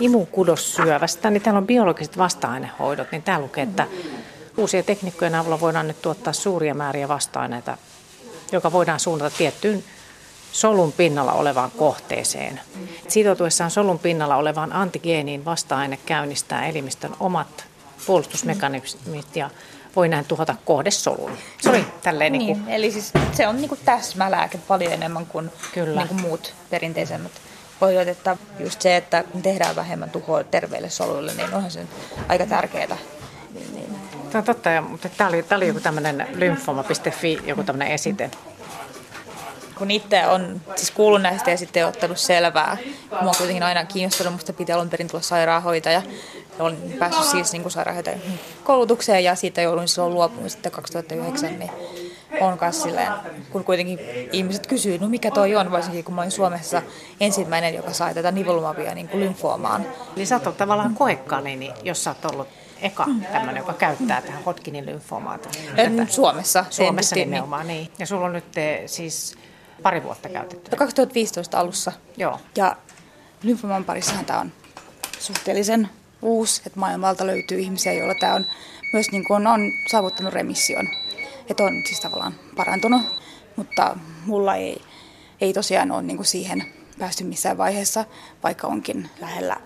imukudossyövästä, 0.00 1.30
niin 1.30 1.42
täällä 1.42 1.58
on 1.58 1.66
biologiset 1.66 2.18
vasta-ainehoidot, 2.18 3.12
niin 3.12 3.22
täällä 3.22 3.44
lukee, 3.44 3.62
että 3.62 3.86
uusien 4.56 4.84
tekniikkojen 4.84 5.34
avulla 5.34 5.60
voidaan 5.60 5.88
nyt 5.88 6.02
tuottaa 6.02 6.32
suuria 6.32 6.74
määriä 6.74 7.08
vasta-aineita, 7.08 7.76
joka 8.52 8.72
voidaan 8.72 9.00
suunnata 9.00 9.36
tiettyyn 9.38 9.84
solun 10.52 10.92
pinnalla 10.92 11.32
olevaan 11.32 11.70
kohteeseen. 11.70 12.60
Sitoutuessaan 13.08 13.70
solun 13.70 13.98
pinnalla 13.98 14.36
olevaan 14.36 14.72
antigeeniin 14.72 15.44
vasta-aine 15.44 15.98
käynnistää 16.06 16.66
elimistön 16.66 17.12
omat 17.20 17.64
puolustusmekanismit 18.06 19.36
ja 19.36 19.50
voi 19.96 20.08
näin 20.08 20.24
tuhota 20.24 20.56
kohdesolun. 20.64 21.32
Se 21.60 21.70
oli 21.70 21.84
tälleen 22.02 22.32
niin, 22.32 22.46
niin 22.46 22.58
kuin... 22.58 22.74
Eli 22.74 22.90
siis 22.90 23.12
se 23.32 23.48
on 23.48 23.56
niin 23.56 23.68
kuin 23.68 23.80
täsmälääke 23.84 24.58
paljon 24.68 24.92
enemmän 24.92 25.26
kuin, 25.26 25.50
Kyllä. 25.74 26.00
Niin 26.00 26.08
kuin 26.08 26.20
muut 26.20 26.54
perinteisemmät 26.70 27.32
hoidot. 27.82 28.08
Että 28.08 28.36
just 28.58 28.80
se, 28.80 28.96
että 28.96 29.24
kun 29.32 29.42
tehdään 29.42 29.76
vähemmän 29.76 30.10
tuhoa 30.10 30.44
terveille 30.44 30.90
soluille, 30.90 31.34
niin 31.34 31.54
onhan 31.54 31.70
se 31.70 31.80
aika 32.28 32.46
tärkeää. 32.46 32.96
Niin, 33.54 33.74
niin. 33.74 33.94
Tämä 34.30 34.40
on 34.40 34.44
totta, 34.44 34.80
mutta 34.80 35.08
tämä 35.08 35.28
oli, 35.28 35.42
tämä 35.42 35.56
oli 35.56 35.66
joku 35.66 35.80
tämmöinen 35.80 36.26
lymphoma.fi, 36.34 37.40
joku 37.46 37.62
tämmöinen 37.62 37.94
esite. 37.94 38.30
kun 39.78 39.90
itse 39.90 40.26
on 40.26 40.60
siis 40.76 40.90
kuullut 40.90 41.22
näistä 41.22 41.50
ja 41.50 41.56
sitten 41.56 41.86
ottanut 41.86 42.18
selvää. 42.18 42.76
Mua 43.10 43.30
on 43.30 43.34
kuitenkin 43.38 43.62
aina 43.62 43.84
kiinnostunut, 43.84 44.32
musta 44.32 44.52
piti 44.52 44.72
alun 44.72 44.90
perin 44.90 45.08
tulla 45.08 45.22
sairaanhoitaja. 45.22 46.02
Olen 46.58 46.76
päässyt 46.98 47.24
siis 47.24 47.52
niin 47.52 47.62
kuin 47.62 47.72
sairaanhoitajan 47.72 48.20
koulutukseen 48.64 49.24
ja 49.24 49.34
siitä 49.34 49.60
joudun 49.60 49.88
silloin 49.88 50.14
luopumaan 50.14 50.50
sitten 50.50 50.72
2009. 50.72 51.58
Niin 51.58 51.70
on 52.40 52.58
kanssa 52.58 52.82
silleen, 52.82 53.12
kun 53.50 53.64
kuitenkin 53.64 53.98
ihmiset 54.32 54.66
kysyy, 54.66 54.98
no 54.98 55.08
mikä 55.08 55.30
toi 55.30 55.56
on, 55.56 55.70
varsinkin 55.70 56.04
kun 56.04 56.14
mä 56.14 56.20
olin 56.20 56.30
Suomessa 56.30 56.82
ensimmäinen, 57.20 57.74
joka 57.74 57.92
sai 57.92 58.14
tätä 58.14 58.30
nivolumabia 58.30 58.94
niin 58.94 59.08
kuin 59.08 59.20
lymfoomaan. 59.20 59.86
Eli 60.16 60.26
sä 60.26 60.40
oot 60.46 60.56
tavallaan 60.56 60.94
koekanini, 60.94 61.72
jos 61.82 62.04
sä 62.04 62.10
oot 62.10 62.32
ollut 62.32 62.48
eka 62.82 63.06
tämmöinen, 63.32 63.60
joka 63.60 63.72
käyttää 63.72 64.20
tähän 64.20 64.44
Hodgkinin 64.44 64.86
lymfoomaata. 64.86 65.48
Suomessa. 66.08 66.64
Suomessa 66.70 67.16
nimenomaan, 67.16 67.66
niin. 67.66 67.88
Ja 67.98 68.06
sulla 68.06 68.26
on 68.26 68.32
nyt 68.32 68.52
te, 68.52 68.82
siis 68.86 69.34
pari 69.82 70.02
vuotta 70.02 70.28
käytetty. 70.28 70.76
2015 70.76 71.58
alussa. 71.58 71.92
Joo. 72.16 72.40
Ja 72.56 72.76
lymfoman 73.42 73.84
parissahan 73.84 74.24
tämä 74.24 74.40
on 74.40 74.52
suhteellisen 75.18 75.88
uusi, 76.22 76.62
että 76.66 76.80
maailmalta 76.80 77.26
löytyy 77.26 77.58
ihmisiä, 77.58 77.92
joilla 77.92 78.14
tämä 78.20 78.34
on 78.34 78.46
myös 78.92 79.10
niin 79.12 79.24
kuin 79.24 79.46
on 79.46 79.60
saavuttanut 79.90 80.32
remission. 80.32 80.88
Että 81.50 81.64
on 81.64 81.82
siis 81.86 82.00
tavallaan 82.00 82.34
parantunut, 82.56 83.02
mutta 83.56 83.96
mulla 84.26 84.54
ei, 84.54 84.82
ei 85.40 85.52
tosiaan 85.52 85.90
ole 85.90 86.02
niin 86.02 86.16
kuin 86.16 86.26
siihen 86.26 86.64
päästy 86.98 87.24
missään 87.24 87.58
vaiheessa, 87.58 88.04
vaikka 88.42 88.66
onkin 88.66 89.10
lähellä, 89.20 89.56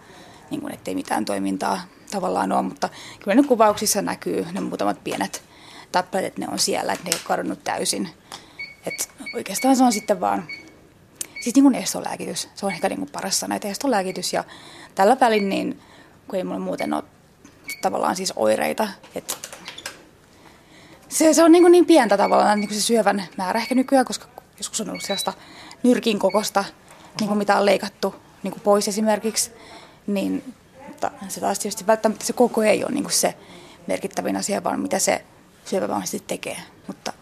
niin 0.51 0.61
kuin, 0.61 0.75
ettei 0.75 0.95
mitään 0.95 1.25
toimintaa 1.25 1.81
tavallaan 2.11 2.53
ole, 2.53 2.63
mutta 2.63 2.89
kyllä 3.21 3.35
ne 3.35 3.49
kuvauksissa 3.49 4.03
näkyy 4.03 4.47
ne 4.53 4.61
muutamat 4.61 5.05
pienet 5.05 5.43
tappeleet, 5.93 6.39
ne 6.39 6.47
on 6.49 6.59
siellä, 6.59 6.93
että 6.93 7.05
ne 7.05 7.11
ei 7.11 7.15
ole 7.15 7.27
kadonnut 7.27 7.65
täysin. 7.65 8.09
Et 8.87 9.11
oikeastaan 9.35 9.77
se 9.77 9.85
on 9.85 9.93
sitten 9.93 10.21
vaan, 10.21 10.45
siis 11.41 11.55
niin 11.55 11.63
kuin 11.63 11.75
estolääkitys, 11.75 12.49
se 12.55 12.67
on 12.67 12.73
ehkä 12.73 12.89
niin 12.89 12.99
kuin 12.99 13.11
paras 13.11 13.41
sana, 13.41 13.55
että 13.55 13.69
estolääkitys 13.69 14.33
ja 14.33 14.45
tällä 14.95 15.17
välin 15.21 15.49
niin, 15.49 15.81
kun 16.29 16.39
ei 16.39 16.45
mulla 16.45 16.59
muuten 16.59 16.95
ole 16.95 17.05
tavallaan 17.83 18.17
siis 18.17 18.33
oireita, 18.37 18.89
että 19.15 19.35
se, 21.09 21.35
se 21.35 21.45
on 21.45 21.53
niin, 21.53 21.63
kuin 21.63 21.73
niin 21.73 21.87
pientä 21.87 22.17
tavallaan 22.17 22.61
niin 22.61 22.69
kuin 22.69 22.81
se 22.81 22.87
syövän 22.87 23.25
määrä 23.37 23.61
ehkä 23.61 23.75
nykyään, 23.75 24.07
koska 24.07 24.27
joskus 24.59 24.81
on 24.81 24.89
ollut 24.89 25.03
sellaista 25.03 25.33
nyrkin 25.83 26.19
kokosta, 26.19 26.65
niin 27.21 27.29
kuin 27.29 27.39
mitä 27.39 27.59
on 27.59 27.67
leikattu 27.67 28.15
niin 28.43 28.53
kuin 28.53 28.63
pois 28.63 28.89
esimerkiksi, 28.89 29.53
niin 30.07 30.55
se 31.29 31.41
taas 31.41 31.59
tietysti 31.59 31.87
välttämättä 31.87 32.25
se 32.25 32.33
koko 32.33 32.63
ei 32.63 32.85
ole 32.85 32.93
niin 32.93 33.05
kuin 33.05 33.13
se 33.13 33.35
merkittävin 33.87 34.37
asia, 34.37 34.65
vaan 34.65 34.81
mitä 34.81 34.99
se 34.99 35.25
syövä 35.65 35.87
mahdollisesti 35.87 36.25
tekee. 36.27 36.57
Mutta 36.87 37.13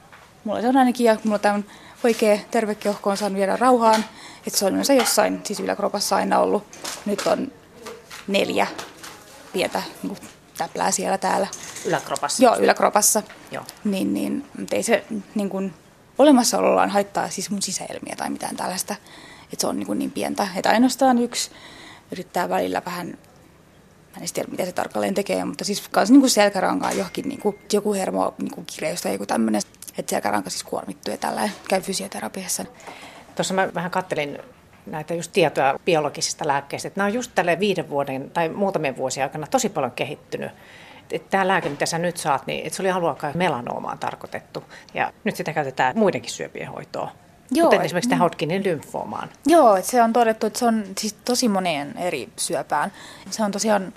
mulla 0.44 0.60
se 0.60 0.68
on 0.68 0.76
ainakin, 0.76 1.06
ja 1.06 1.16
mulla 1.24 1.38
tämä 1.38 1.60
oikea 2.04 2.38
tervekeuhko 2.50 3.10
on 3.10 3.16
saanut 3.16 3.38
viedä 3.38 3.56
rauhaan, 3.56 4.04
että 4.46 4.58
se 4.58 4.64
on 4.64 4.74
myös 4.74 4.88
jossain, 4.88 5.40
siis 5.44 5.60
yläkropassa 5.60 6.16
aina 6.16 6.38
ollut. 6.38 6.64
Nyt 7.06 7.26
on 7.26 7.52
neljä 8.26 8.66
pientä 9.52 9.82
niin 10.02 10.16
kuin 10.16 10.33
täplää 10.58 10.90
siellä 10.90 11.18
täällä. 11.18 11.46
Yläkropassa? 11.84 12.42
Joo, 12.42 12.56
yläkropassa. 12.56 13.22
Joo. 13.50 13.64
Niin, 13.84 14.14
niin, 14.14 14.46
ei 14.72 14.82
se 14.82 15.04
niin 15.34 15.50
kuin, 15.50 15.74
olemassaolollaan 16.18 16.90
haittaa 16.90 17.30
siis 17.30 17.50
mun 17.50 17.62
sisäelmiä 17.62 18.14
tai 18.16 18.30
mitään 18.30 18.56
tällaista. 18.56 18.94
Että 19.42 19.60
se 19.60 19.66
on 19.66 19.76
niin, 19.76 19.86
kuin 19.86 19.98
niin 19.98 20.10
pientä. 20.10 20.48
Että 20.56 20.70
ainoastaan 20.70 21.18
yksi 21.18 21.50
yrittää 22.12 22.48
välillä 22.48 22.82
vähän 22.86 23.18
Mä 24.16 24.22
en 24.22 24.28
tiedä, 24.34 24.50
mitä 24.50 24.64
se 24.64 24.72
tarkalleen 24.72 25.14
tekee, 25.14 25.44
mutta 25.44 25.64
siis 25.64 25.88
kans 25.88 26.10
niin 26.10 26.30
selkärankaan 26.30 26.98
johonkin 26.98 27.28
niin 27.28 27.40
kuin, 27.40 27.58
joku 27.72 27.94
hermo 27.94 28.34
niin 28.38 28.66
kireys 28.66 29.02
tai 29.02 29.12
joku 29.12 29.26
tämmöinen. 29.26 29.62
Että 29.98 30.10
selkäranka 30.10 30.50
siis 30.50 30.64
kuormittuu 30.64 31.14
ja 31.14 31.18
tällä 31.18 31.48
käy 31.68 31.80
fysioterapiassa. 31.80 32.64
Tuossa 33.36 33.54
mä 33.54 33.68
vähän 33.74 33.90
kattelin 33.90 34.38
näitä 34.86 35.14
just 35.14 35.32
tietoja 35.32 35.78
biologisista 35.84 36.48
lääkkeistä, 36.48 36.88
että 36.88 37.00
nämä 37.00 37.06
on 37.06 37.14
just 37.14 37.30
tälle 37.34 37.60
viiden 37.60 37.90
vuoden 37.90 38.30
tai 38.30 38.48
muutamien 38.48 38.96
vuosien 38.96 39.24
aikana 39.24 39.46
tosi 39.46 39.68
paljon 39.68 39.92
kehittynyt. 39.92 40.52
Että 41.10 41.30
tämä 41.30 41.48
lääke, 41.48 41.68
mitä 41.68 41.86
sä 41.86 41.98
nyt 41.98 42.16
saat, 42.16 42.46
niin 42.46 42.70
se 42.70 42.82
oli 42.82 42.90
aluakaan 42.90 43.32
melanoomaan 43.36 43.98
tarkoitettu. 43.98 44.64
Ja 44.94 45.12
nyt 45.24 45.36
sitä 45.36 45.52
käytetään 45.52 45.98
muidenkin 45.98 46.30
syöpien 46.30 46.68
hoitoon. 46.68 47.08
Joo, 47.50 47.66
kuten 47.66 47.82
esimerkiksi 47.82 48.10
tähän 48.10 48.22
Hodgkinin 48.22 48.64
lymfoomaan. 48.64 49.28
Joo, 49.46 49.78
se 49.82 50.02
on 50.02 50.12
todettu, 50.12 50.46
että 50.46 50.58
se 50.58 50.66
on 50.66 50.84
siis 50.98 51.12
tosi 51.12 51.48
moneen 51.48 51.98
eri 51.98 52.28
syöpään. 52.36 52.92
Se 53.30 53.44
on 53.44 53.50
tosiaan 53.50 53.92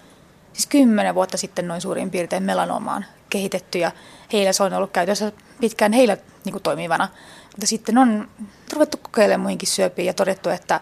siis 0.58 0.68
kymmenen 0.68 1.16
vuotta 1.16 1.38
sitten 1.38 1.68
noin 1.68 1.82
suurin 1.82 2.12
piirtein 2.12 2.44
melanomaan 2.44 3.06
kehitetty 3.30 3.78
ja 3.78 3.92
heillä 4.34 4.54
se 4.54 4.64
on 4.64 4.74
ollut 4.74 4.92
käytössä 4.92 5.32
pitkään 5.60 5.94
heillä 5.94 6.18
niin 6.46 6.54
kuin 6.54 6.64
toimivana. 6.64 7.08
Mutta 7.44 7.68
sitten 7.68 7.98
on 7.98 8.28
ruvettu 8.74 8.98
kokeilemaan 8.98 9.42
muihinkin 9.42 9.70
syöpiin 9.70 10.06
ja 10.06 10.14
todettu, 10.14 10.50
että 10.50 10.82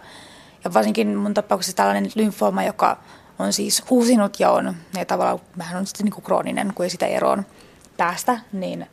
ja 0.64 0.74
varsinkin 0.74 1.16
mun 1.16 1.34
tapauksessa 1.34 1.76
tällainen 1.76 2.12
lymfooma, 2.14 2.64
joka 2.64 2.96
on 3.38 3.52
siis 3.52 3.82
uusinut 3.90 4.40
ja 4.40 4.50
on 4.50 4.74
ja 4.98 5.04
tavallaan 5.04 5.40
vähän 5.58 5.76
on 5.76 5.86
sitten 5.86 6.04
niin 6.04 6.12
kuin 6.12 6.24
krooninen, 6.24 6.72
kun 6.74 6.84
ei 6.84 6.90
sitä 6.90 7.06
eroon 7.06 7.46
päästä, 7.96 8.40
niin 8.52 8.86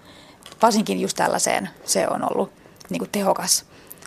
varsinkin 0.62 1.00
just 1.00 1.18
tällaiseen 1.18 1.70
se 1.86 2.08
on 2.08 2.32
ollut 2.32 2.52
niin 2.90 3.00
kuin 3.00 3.10
tehokas. 3.12 3.66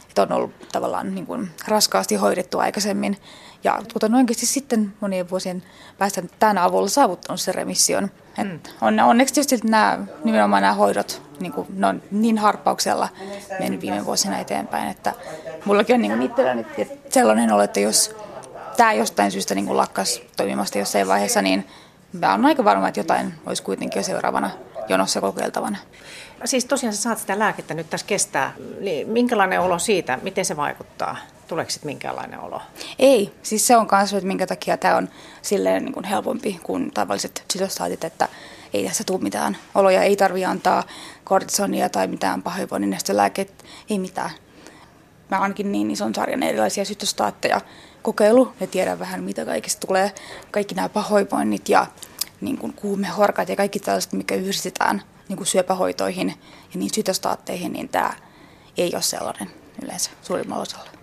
Että 0.08 0.22
on 0.22 0.32
ollut 0.32 0.68
tavallaan 0.72 1.14
niin 1.14 1.26
kuin 1.26 1.50
raskaasti 1.68 2.14
hoidettu 2.14 2.58
aikaisemmin 2.58 3.16
ja 3.64 3.82
tuota, 3.92 4.16
oikeasti 4.16 4.46
sitten 4.46 4.94
monien 5.00 5.30
vuosien 5.30 5.62
päästä 5.98 6.22
tämän 6.38 6.58
avulla 6.58 6.88
saavuttanut 6.88 7.40
sen 7.40 7.54
remission. 7.54 8.10
Mm. 8.44 8.60
on, 8.80 9.00
onneksi 9.00 9.34
tietysti 9.34 9.68
nämä, 9.68 9.98
nimenomaan 10.24 10.62
nämä 10.62 10.74
hoidot 10.74 11.22
niin 11.40 11.52
kuin, 11.52 11.66
ne 11.70 11.86
on 11.86 12.02
niin 12.10 12.38
harppauksella 12.38 13.08
mennyt 13.60 13.80
viime 13.80 14.04
vuosina 14.04 14.38
eteenpäin, 14.38 14.88
että 14.88 15.12
mullakin 15.64 15.94
on 15.94 16.02
niin 16.02 16.22
itselläni 16.22 16.66
sellainen 17.08 17.52
olo, 17.52 17.62
että 17.62 17.80
jos 17.80 18.16
tämä 18.76 18.92
jostain 18.92 19.30
syystä 19.30 19.54
niin 19.54 19.66
kuin 19.66 19.76
lakkas 19.76 20.22
toimimasta 20.36 20.78
jossain 20.78 21.08
vaiheessa, 21.08 21.42
niin 21.42 21.66
mä 22.12 22.34
olen 22.34 22.46
aika 22.46 22.64
varma, 22.64 22.88
että 22.88 23.00
jotain 23.00 23.34
olisi 23.46 23.62
kuitenkin 23.62 24.00
jo 24.00 24.04
seuraavana 24.04 24.50
jonossa 24.88 25.20
kokeiltavana. 25.20 25.78
Siis 26.44 26.64
tosiaan 26.64 26.94
sä 26.94 27.02
saat 27.02 27.18
sitä 27.18 27.38
lääkettä 27.38 27.74
nyt 27.74 27.90
tässä 27.90 28.06
kestää. 28.06 28.52
Niin 28.80 29.08
minkälainen 29.08 29.60
olo 29.60 29.78
siitä? 29.78 30.18
Miten 30.22 30.44
se 30.44 30.56
vaikuttaa? 30.56 31.16
Tuleeko 31.46 31.70
sitten 31.70 31.88
minkälainen 31.88 32.40
olo? 32.40 32.62
Ei. 32.98 33.32
Siis 33.42 33.66
se 33.66 33.76
on 33.76 33.88
myös, 33.92 34.12
että 34.12 34.26
minkä 34.26 34.46
takia 34.46 34.76
tämä 34.76 34.96
on 34.96 35.08
silleen 35.42 35.84
niin 35.84 35.92
kuin 35.92 36.04
helpompi 36.04 36.60
kuin 36.62 36.90
tavalliset 36.90 37.44
sitostaatit, 37.52 38.04
että 38.04 38.28
ei 38.74 38.84
tässä 38.84 39.04
tule 39.04 39.20
mitään 39.22 39.56
oloja. 39.74 40.02
Ei 40.02 40.16
tarvi 40.16 40.44
antaa 40.44 40.82
kortisonia 41.24 41.88
tai 41.88 42.06
mitään 42.06 42.42
pahoinvoinnin 42.42 42.96
lääkkeet, 43.12 43.64
ei 43.90 43.98
mitään. 43.98 44.30
Mä 45.30 45.38
ainakin 45.38 45.72
niin 45.72 45.90
ison 45.90 46.14
sarjan 46.14 46.42
erilaisia 46.42 46.84
sytostaatteja 46.84 47.60
kokeilu 48.02 48.52
ja 48.60 48.66
tiedän 48.66 48.98
vähän, 48.98 49.24
mitä 49.24 49.44
kaikista 49.44 49.86
tulee. 49.86 50.12
Kaikki 50.50 50.74
nämä 50.74 50.88
pahoinvoinnit 50.88 51.68
ja 51.68 51.86
niin 52.40 52.58
kuin 52.58 52.72
kuumehorkat 52.72 53.48
ja 53.48 53.56
kaikki 53.56 53.78
tällaiset, 53.78 54.12
mikä 54.12 54.34
yhdistetään 54.34 55.02
niin 55.28 55.36
kuin 55.36 55.46
syöpähoitoihin 55.46 56.28
ja 56.74 56.78
niin 56.78 56.94
sytostaatteihin, 56.94 57.72
niin 57.72 57.88
tämä 57.88 58.10
ei 58.78 58.90
ole 58.94 59.02
sellainen 59.02 59.50
yleensä 59.82 60.10
suurimmalla 60.22 60.62
osalla. 60.62 60.95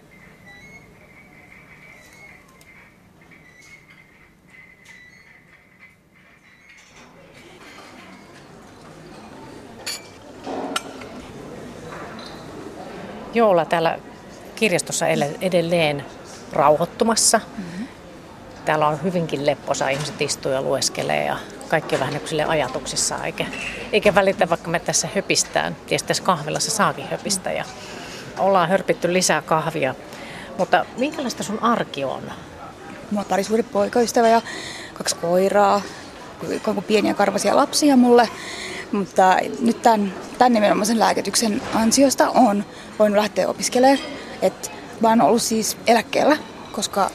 Joola 13.33 13.65
täällä 13.65 13.99
kirjastossa 14.55 15.05
edelleen 15.41 16.05
rauhoittumassa. 16.53 17.37
Mm-hmm. 17.57 17.87
Täällä 18.65 18.87
on 18.87 19.03
hyvinkin 19.03 19.45
lepposa, 19.45 19.89
ihmiset 19.89 20.21
istuu 20.21 20.51
ja 20.51 20.61
lueskelee 20.61 21.25
ja 21.25 21.37
kaikki 21.67 21.95
on 21.95 21.99
vähän 21.99 22.13
niin 22.31 22.47
ajatuksissa, 22.47 23.25
eikä, 23.25 23.45
eikä 23.91 24.15
välitä 24.15 24.49
vaikka 24.49 24.69
me 24.69 24.79
tässä 24.79 25.09
höpistään. 25.15 25.75
Tietysti 25.75 26.07
tässä 26.07 26.23
kahvilassa 26.23 26.71
saakin 26.71 27.07
höpistä 27.07 27.51
ja 27.51 27.65
ollaan 28.39 28.69
hörpitty 28.69 29.13
lisää 29.13 29.41
kahvia. 29.41 29.95
Mutta 30.57 30.85
minkälaista 30.97 31.43
sun 31.43 31.63
arki 31.63 32.03
on? 32.03 32.21
Mulla 33.11 33.19
on 33.21 33.25
parisuuden 33.25 33.65
poikaystävä 33.65 34.27
ja 34.27 34.41
kaksi 34.93 35.15
koiraa, 35.15 35.81
pieniä 36.87 37.13
karvasia 37.13 37.55
lapsia 37.55 37.97
mulle. 37.97 38.29
Mutta 38.93 39.37
nyt 39.59 39.81
tämän, 39.81 40.13
tämän 40.37 40.53
nimenomaisen 40.53 40.99
lääkityksen 40.99 41.61
ansiosta 41.73 42.29
on 42.29 42.65
voinut 42.99 43.17
lähteä 43.17 43.47
opiskelemaan. 43.47 43.99
Et 44.41 44.71
mä 45.01 45.09
oon 45.09 45.21
ollut 45.21 45.41
siis 45.41 45.77
eläkkeellä, 45.87 46.37
koska 46.71 47.11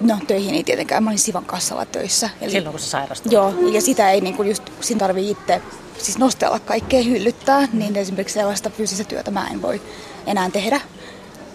no, 0.00 0.18
töihin 0.26 0.54
ei 0.54 0.64
tietenkään, 0.64 1.04
mä 1.04 1.10
olin 1.10 1.18
Sivan 1.18 1.44
kassalla 1.44 1.86
töissä. 1.86 2.30
Eli, 2.40 2.50
Silloin 2.50 2.72
kun 2.72 2.80
sä 2.80 2.90
sairastuit? 2.90 3.32
Joo, 3.32 3.54
ja 3.72 3.80
sitä 3.80 4.10
ei 4.10 4.20
niin 4.20 4.36
kuin 4.36 4.48
just, 4.48 4.62
siinä 4.80 4.98
tarvii 4.98 5.30
itse 5.30 5.62
siis 5.98 6.18
nostella 6.18 6.58
kaikkea, 6.58 7.02
hyllyttää, 7.02 7.68
niin 7.72 7.96
esimerkiksi 7.96 8.34
sellaista 8.34 8.70
fyysistä 8.70 9.04
työtä 9.04 9.30
mä 9.30 9.48
en 9.52 9.62
voi 9.62 9.82
enää 10.26 10.50
tehdä. 10.50 10.80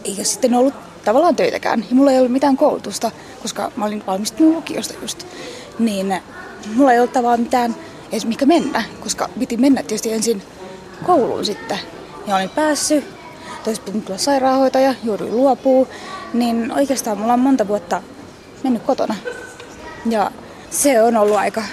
Eikä 0.03 0.23
sitten 0.23 0.53
ollut 0.53 0.73
tavallaan 1.05 1.35
töitäkään. 1.35 1.85
Ja 1.89 1.95
mulla 1.95 2.11
ei 2.11 2.17
ollut 2.17 2.31
mitään 2.31 2.57
koulutusta, 2.57 3.11
koska 3.41 3.71
mä 3.75 3.85
olin 3.85 4.03
valmistunut 4.07 4.55
lukiosta 4.55 4.93
just. 5.01 5.27
Niin 5.79 6.21
mulla 6.75 6.93
ei 6.93 6.99
ollut 6.99 7.13
tavallaan 7.13 7.39
mitään 7.39 7.75
edes 8.15 8.25
mikä 8.25 8.45
mennä, 8.45 8.83
koska 8.99 9.29
piti 9.39 9.57
mennä 9.57 9.83
tietysti 9.83 10.13
ensin 10.13 10.41
kouluun 11.05 11.45
sitten. 11.45 11.79
Ja 12.27 12.35
olin 12.35 12.49
päässyt, 12.49 13.05
toisin 13.63 14.01
tulla 14.01 14.17
sairaanhoitaja, 14.19 14.93
jouduin 15.03 15.37
luopuu, 15.37 15.87
niin 16.33 16.71
oikeastaan 16.71 17.17
mulla 17.17 17.33
on 17.33 17.39
monta 17.39 17.67
vuotta 17.67 18.01
mennyt 18.63 18.83
kotona. 18.83 19.15
Ja 20.09 20.31
se 20.69 21.01
on 21.01 21.17
ollut 21.17 21.37
aika 21.37 21.63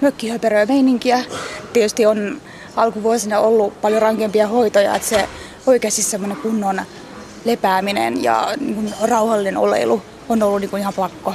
mökkihöperöä 0.00 0.66
meininkiä. 0.66 1.24
Tietysti 1.72 2.06
on 2.06 2.40
alkuvuosina 2.76 3.40
ollut 3.40 3.80
paljon 3.80 4.02
rankempia 4.02 4.48
hoitoja, 4.48 4.94
että 4.94 5.08
se 5.08 5.28
oikeasti 5.66 6.02
semmoinen 6.02 6.38
kunnon 6.38 6.82
lepääminen 7.44 8.22
ja 8.22 8.54
niin 8.60 8.74
kuin 8.74 8.94
rauhallinen 9.02 9.56
oleilu 9.56 10.02
on 10.28 10.42
ollut 10.42 10.60
niin 10.60 10.70
kuin 10.70 10.80
ihan 10.80 10.94
pakko. 10.94 11.34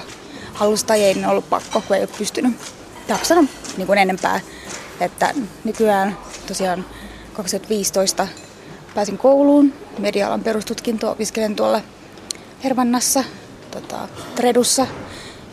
Halusta 0.53 0.87
tai 0.87 1.03
ei 1.03 1.13
niin 1.13 1.27
ollut 1.27 1.49
pakko, 1.49 1.81
kun 1.87 1.95
ei 1.95 2.01
ole 2.01 2.09
pystynyt 2.17 2.53
jaksanut 3.07 3.49
niin 3.77 3.87
kuin 3.87 3.99
enempää. 3.99 4.39
Että 4.99 5.33
nykyään 5.63 6.17
tosiaan 6.47 6.85
2015 7.33 8.27
pääsin 8.95 9.17
kouluun, 9.17 9.73
media-alan 9.99 10.43
perustutkinto, 10.43 11.11
opiskelen 11.11 11.55
tuolla 11.55 11.81
Hervannassa, 12.63 13.23
tota, 13.71 14.07
Tredussa. 14.35 14.87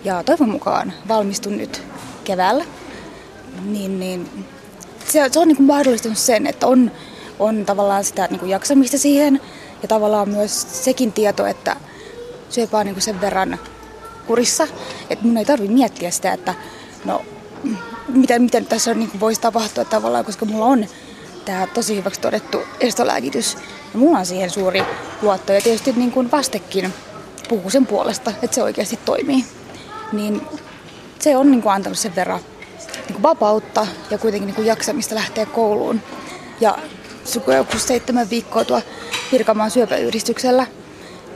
Ja 0.05 0.23
toivon 0.23 0.51
mukaan 0.51 0.93
valmistun 1.09 1.57
nyt 1.57 1.83
keväällä. 2.25 2.65
Niin, 3.65 4.01
niin, 4.01 4.47
se, 5.09 5.29
se 5.33 5.41
on 5.41 5.49
niin 5.49 5.57
kuin 5.57 5.67
mahdollistanut 5.67 6.19
sen, 6.19 6.47
että 6.47 6.67
on, 6.67 6.91
on 7.39 7.67
tavallaan 7.67 8.05
sitä 8.05 8.27
niin 8.31 8.41
kuin 8.41 8.51
jaksamista 8.51 8.99
siihen. 8.99 9.41
Ja 9.83 9.89
tavallaan 9.89 10.29
myös 10.29 10.85
sekin 10.85 11.13
tieto, 11.13 11.47
että 11.47 11.77
syöpä 12.49 12.79
on 12.79 12.87
niin 12.87 12.95
kuin 12.95 13.03
sen 13.03 13.21
verran 13.21 13.59
kurissa, 14.27 14.69
että 15.11 15.27
mun 15.27 15.37
ei 15.37 15.45
tarvitse 15.45 15.75
miettiä 15.75 16.11
sitä, 16.11 16.33
että 16.33 16.55
no, 17.05 17.23
mitä, 18.15 18.39
mitä 18.39 18.61
tässä 18.61 18.95
niin 18.95 19.11
kuin 19.11 19.21
voisi 19.21 19.41
tapahtua 19.41 19.85
tavallaan, 19.85 20.25
koska 20.25 20.47
mulla 20.47 20.65
on 20.65 20.87
tämä 21.45 21.67
tosi 21.67 21.97
hyväksi 21.97 22.21
todettu 22.21 22.59
estolääkitys. 22.81 23.55
Ja 23.93 23.99
mulla 23.99 24.19
on 24.19 24.27
siihen 24.27 24.51
suuri 24.51 24.83
luotto 25.23 25.53
ja 25.53 25.61
tietysti 25.61 25.93
niin 25.93 26.13
kuin 26.13 26.31
vastekin 26.31 26.95
puhuu 27.49 27.71
sen 27.71 27.87
puolesta, 27.87 28.33
että 28.43 28.55
se 28.55 28.63
oikeasti 28.63 28.99
toimii. 29.05 29.45
Niin 30.13 30.43
se 31.19 31.37
on 31.37 31.51
niin 31.51 31.63
kuin 31.63 31.73
antanut 31.73 31.99
sen 31.99 32.17
verran 32.17 32.41
niin 32.95 33.13
kuin 33.13 33.23
vapautta 33.23 33.87
ja 34.11 34.19
kuitenkin 34.19 34.47
niin 34.47 34.55
kuin 34.55 34.67
jaksamista 34.67 35.15
lähteä 35.15 35.47
kouluun. 35.47 36.01
Ja 36.61 36.79
joku 37.57 37.79
seitsemän 37.79 38.31
viikkoa 38.31 38.65
tuo 38.65 38.83
Pirkanmaan 39.31 39.71
syöpäyhdistyksellä, 39.71 40.67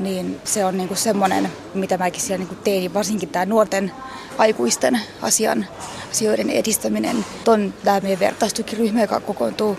niin 0.01 0.41
se 0.45 0.65
on 0.65 0.77
niinku 0.77 0.95
semmoinen, 0.95 1.53
mitä 1.75 1.99
mäkin 1.99 2.23
siellä 2.23 2.39
niinku 2.39 2.55
tein, 2.65 2.95
varsinkin 2.95 3.29
tämä 3.29 3.47
nuorten 3.47 3.93
aikuisten 4.39 5.01
asian, 5.23 5.67
asioiden 6.15 6.51
edistäminen. 6.51 7.25
On 7.47 7.75
tämä 7.85 8.01
meidän 8.01 8.21
vertaistukiryhmä, 8.21 9.01
joka 9.01 9.21
kokoontuu 9.21 9.79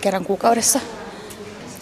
kerran 0.00 0.24
kuukaudessa. 0.24 0.80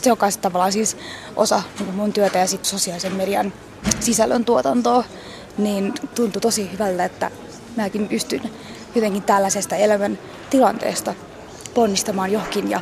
Se 0.03 0.13
on 0.13 0.19
myös 0.21 0.37
tavallaan 0.37 0.73
siis 0.73 0.97
osa 1.37 1.63
niin 1.81 1.95
mun 1.95 2.13
työtä 2.13 2.39
ja 2.39 2.47
sit 2.47 2.65
sosiaalisen 2.65 3.15
median 3.15 3.53
sisällön 4.01 4.45
tuotantoa. 4.45 5.05
Niin 5.59 5.95
tuntui 6.15 6.41
tosi 6.41 6.73
hyvältä, 6.73 7.05
että 7.05 7.31
mäkin 7.77 8.09
pystyn 8.09 8.43
jotenkin 8.95 9.23
tällaisesta 9.23 9.77
elämän 9.77 10.19
tilanteesta 10.51 11.15
ponnistamaan 11.75 12.33
johonkin 12.33 12.71
ja 12.71 12.81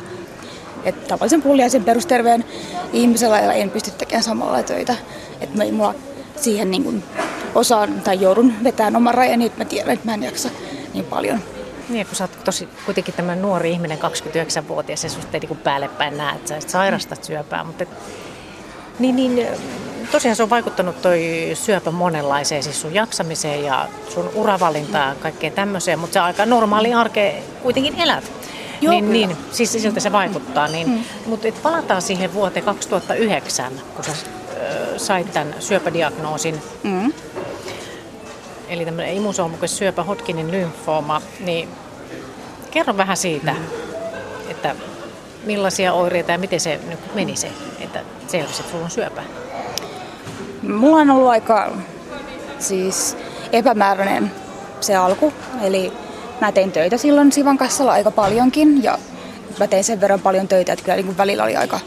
että 0.83 1.07
tavallisen 1.07 1.41
pulliaisen 1.41 1.83
perusterveen 1.83 2.45
ihmisellä 2.93 3.53
en 3.53 3.69
pysty 3.69 3.91
tekemään 3.91 4.23
samalla 4.23 4.63
töitä. 4.63 4.95
Että 5.41 5.57
mä, 5.57 5.71
mulla 5.71 5.95
siihen 6.35 6.71
niin 6.71 6.83
kuin 6.83 7.03
osaan 7.55 8.01
tai 8.01 8.21
joudun 8.21 8.53
vetämään 8.63 8.95
oman 8.95 9.13
rajani, 9.13 9.45
että 9.45 9.57
mä 9.57 9.65
tiedän, 9.65 9.93
että 9.93 10.05
mä 10.05 10.13
en 10.13 10.23
jaksa 10.23 10.49
niin 10.93 11.05
paljon. 11.05 11.39
Niin, 11.89 12.05
kun 12.05 12.15
sä 12.15 12.23
oot 12.23 12.43
tosi 12.43 12.69
kuitenkin 12.85 13.13
tämmöinen 13.13 13.41
nuori 13.41 13.71
ihminen, 13.71 13.97
29-vuotias, 13.97 15.03
ja 15.03 15.09
susta 15.09 15.29
ei 15.33 15.39
niin 15.39 15.57
päälle 15.57 15.87
päin 15.87 16.17
näe, 16.17 16.35
että 16.35 16.47
sä 16.61 16.69
sairastat 16.69 17.23
syöpää, 17.23 17.63
mutta 17.63 17.83
et, 17.83 17.89
niin, 18.99 19.15
niin, 19.15 19.47
tosiaan 20.11 20.35
se 20.35 20.43
on 20.43 20.49
vaikuttanut 20.49 21.01
toi 21.01 21.51
syöpä 21.53 21.91
monenlaiseen, 21.91 22.63
siis 22.63 22.81
sun 22.81 22.93
jaksamiseen 22.93 23.63
ja 23.63 23.87
sun 24.09 24.29
uravalintaan, 24.35 25.15
kaikkeen 25.15 25.53
tämmöiseen, 25.53 25.99
mutta 25.99 26.13
se 26.13 26.19
aika 26.19 26.45
normaali 26.45 26.93
arke 26.93 27.43
kuitenkin 27.63 27.99
elät. 27.99 28.31
Joo, 28.81 28.93
niin, 28.93 29.11
niin, 29.11 29.37
siis 29.51 29.71
siltä 29.71 29.99
se 29.99 30.11
vaikuttaa. 30.11 30.67
Niin, 30.67 30.89
mm. 30.89 31.03
Mutta 31.25 31.47
et 31.47 31.61
palataan 31.63 32.01
siihen 32.01 32.33
vuoteen 32.33 32.65
2009, 32.65 33.73
kun 33.95 34.05
sä 34.05 34.11
äh, 34.11 34.17
sait 34.97 35.33
tämän 35.33 35.55
syöpädiagnoosin. 35.59 36.61
Mm. 36.83 37.13
Eli 38.69 38.85
tämmöinen 38.85 39.13
imusolmukas 39.13 39.77
syöpä, 39.77 40.03
Hodgkinin 40.03 40.51
lymfooma. 40.51 41.21
Niin 41.39 41.69
kerro 42.71 42.97
vähän 42.97 43.17
siitä, 43.17 43.53
mm. 43.53 43.65
että 44.49 44.75
millaisia 45.45 45.93
oireita 45.93 46.31
ja 46.31 46.37
miten 46.37 46.59
se 46.59 46.79
nyt 46.89 47.15
meni 47.15 47.35
se, 47.35 47.51
että 47.79 47.99
selvisi, 48.27 48.61
että 48.61 48.71
sulla 48.71 48.85
on 48.85 48.91
syöpä? 48.91 49.23
Mulla 50.61 50.97
on 50.97 51.09
ollut 51.09 51.29
aika 51.29 51.71
siis 52.59 53.17
epämääräinen 53.51 54.31
se 54.81 54.95
alku. 54.95 55.33
Eli 55.61 55.93
Mä 56.41 56.51
tein 56.51 56.71
töitä 56.71 56.97
silloin 56.97 57.31
Sivan 57.31 57.57
kassalla 57.57 57.91
aika 57.91 58.11
paljonkin 58.11 58.83
ja 58.83 58.97
mä 59.59 59.67
tein 59.67 59.83
sen 59.83 60.01
verran 60.01 60.19
paljon 60.19 60.47
töitä, 60.47 60.73
että 60.73 60.85
kyllä 60.85 60.95
niin 60.95 61.05
kuin 61.05 61.17
välillä 61.17 61.43
oli 61.43 61.55
aika 61.55 61.79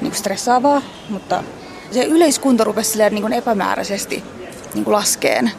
niin 0.00 0.10
kuin 0.10 0.18
stressaavaa, 0.18 0.82
mutta 1.08 1.42
se 1.90 2.04
yleiskunto 2.04 2.64
rupesi 2.64 2.98
niin 3.10 3.22
kuin 3.22 3.32
epämääräisesti 3.32 4.24
niin 4.74 4.84
kuin 4.84 4.92
laskeen. 4.92 5.50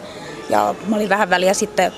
Ja 0.50 0.76
mä 0.88 0.96
olin 0.96 1.10
vähän 1.10 1.30
väliä 1.30 1.54
sitten 1.54 1.92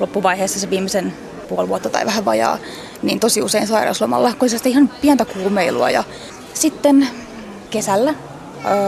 loppuvaiheessa 0.00 0.60
se 0.60 0.70
viimeisen 0.70 1.12
puoli 1.48 1.68
vuotta 1.68 1.90
tai 1.90 2.06
vähän 2.06 2.24
vajaa, 2.24 2.58
niin 3.02 3.20
tosi 3.20 3.42
usein 3.42 3.66
sairauslomalla, 3.66 4.32
kun 4.38 4.50
se 4.50 4.58
ihan 4.64 4.90
pientä 5.00 5.24
kuumeilua. 5.24 5.90
Ja 5.90 6.04
sitten 6.54 7.08
kesällä, 7.70 8.14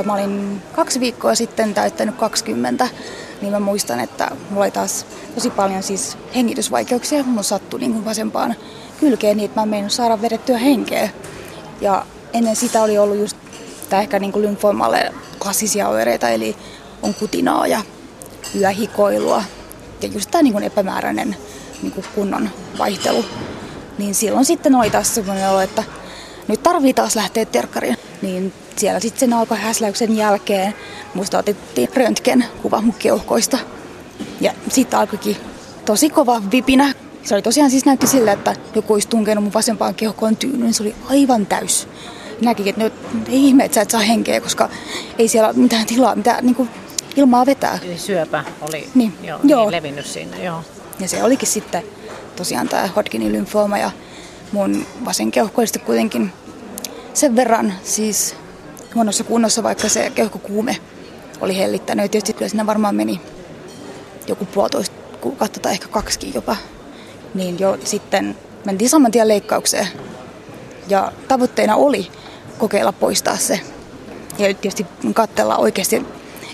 mä 0.05 0.15
olin 0.15 0.63
kaksi 0.73 1.01
viikkoa 1.01 1.35
sitten 1.35 1.75
täyttänyt 1.75 2.17
20, 2.17 2.89
niin 3.41 3.53
mä 3.53 3.61
muistan, 3.61 4.01
että 4.01 4.31
mulla 4.51 4.65
oli 4.65 4.71
taas 4.71 5.07
tosi 5.35 5.51
paljon 5.51 5.83
siis 5.83 6.19
hengitysvaikeuksia. 6.35 7.25
Mun 7.25 7.45
sattui 7.45 7.81
niin 7.81 8.05
vasempaan 8.05 8.55
kylkeen 9.01 9.37
niin, 9.37 9.45
että 9.45 9.67
mä 9.67 9.77
en 9.77 9.91
saada 9.91 10.23
vedettyä 10.23 10.59
henkeä. 10.59 11.11
Ja 11.81 12.07
ennen 12.33 12.57
sitä 12.57 12.83
oli 12.83 12.99
ollut 12.99 13.19
just 13.19 13.37
tämä 13.89 14.03
ehkä 14.03 14.19
niin 14.19 14.33
kuin 14.33 14.43
lymfomalle 14.43 15.13
klassisia 15.43 15.89
oireita, 15.89 16.29
eli 16.29 16.57
on 17.03 17.15
kutinaa 17.15 17.67
ja 17.67 17.83
yöhikoilua. 18.55 19.45
Ja 20.03 20.09
just 20.09 20.31
tämä 20.31 20.43
niin 20.43 20.63
epämääräinen 20.63 21.37
niin 21.83 21.93
kuin 21.93 22.05
kunnon 22.15 22.51
vaihtelu. 22.79 23.25
Niin 23.99 24.15
silloin 24.15 24.45
sitten 24.45 24.75
oli 24.75 24.91
taas 24.91 25.15
semmoinen 25.15 25.51
olo, 25.51 25.61
että 25.61 25.85
nyt 26.49 26.63
tarvii 26.63 26.95
taas 26.95 27.17
lähteä 27.17 27.45
terkkariin. 27.45 27.97
Niin 28.23 28.53
siellä 28.77 29.01
sitten 29.01 29.21
sen 29.21 29.33
alkoi 29.33 29.59
häsläyksen 29.59 30.17
jälkeen 30.17 30.75
musta 31.15 31.39
otettiin 31.39 31.89
röntgen 31.95 32.45
kuva 32.63 32.81
mun 32.81 32.95
keuhkoista. 32.99 33.59
Ja 34.41 34.53
sitten 34.69 35.01
alkoikin 35.01 35.37
tosi 35.85 36.11
kova 36.11 36.43
vipinä. 36.53 36.95
Se 37.23 37.35
oli 37.35 37.43
tosiaan 37.43 37.71
siis 37.71 37.85
näytti 37.85 38.07
sille, 38.07 38.33
että 38.33 38.57
joku 38.75 38.93
olisi 38.93 39.09
tunkenut 39.09 39.45
mun 39.45 39.55
vasempaan 39.55 39.95
keuhkoon 39.95 40.37
tyynyyn. 40.37 40.75
Se 40.75 40.83
oli 40.83 40.95
aivan 41.11 41.47
täys. 41.47 41.89
Näkikin, 42.41 42.71
että 42.71 42.85
nyt 42.85 42.93
ei 43.29 43.47
ihme, 43.47 43.65
että 43.65 43.75
sä 43.75 43.81
et 43.81 43.91
saa 43.91 44.01
henkeä, 44.01 44.41
koska 44.41 44.69
ei 45.19 45.29
siellä 45.29 45.49
ole 45.49 45.57
mitään 45.57 45.87
tilaa, 45.87 46.17
mitä 46.17 46.39
niin 46.43 46.55
kuin 46.55 46.69
ilmaa 47.17 47.47
vetää. 47.47 47.79
Eli 47.83 47.99
syöpä 47.99 48.45
oli 48.61 48.89
niin. 48.95 49.15
Jo, 49.23 49.39
niin 49.43 49.51
joo. 49.51 49.71
levinnyt 49.71 50.07
sinne, 50.07 50.45
joo. 50.45 50.65
Ja 51.01 51.09
se 51.09 51.23
olikin 51.23 51.49
sitten 51.49 51.83
tosiaan 52.37 52.69
tämä 52.69 52.89
Hodgkinin 52.97 53.33
lymfooma 53.33 53.79
ja 53.79 53.91
mun 54.53 54.87
vasen 55.05 55.31
keuhko 55.31 55.63
kuitenkin 55.87 56.33
sen 57.15 57.37
verran 57.37 57.75
siis 57.83 58.37
huonossa 58.95 59.25
kunnossa, 59.25 59.63
vaikka 59.63 59.89
se 59.89 60.13
keuhkokuume 60.15 60.77
oli 61.41 61.57
hellittänyt. 61.57 62.05
Ja 62.05 62.09
tietysti 62.09 62.33
kyllä 62.33 62.49
siinä 62.49 62.67
varmaan 62.67 62.95
meni 62.95 63.21
joku 64.27 64.45
puolitoista 64.45 64.97
kuukautta 65.21 65.61
tai 65.61 65.73
ehkä 65.73 65.89
kaksikin 65.89 66.35
jopa. 66.35 66.57
Niin 67.35 67.59
jo 67.59 67.79
sitten 67.85 68.37
mentiin 68.65 68.91
saman 68.91 69.11
tien 69.11 69.29
leikkaukseen. 69.29 69.89
Ja 70.89 71.13
tavoitteena 71.29 71.77
oli 71.77 72.11
kokeilla 72.59 72.93
poistaa 72.93 73.37
se. 73.37 73.61
Ja 74.39 74.55
tietysti 74.55 74.87
katsella 75.15 75.57
oikeasti, 75.57 76.07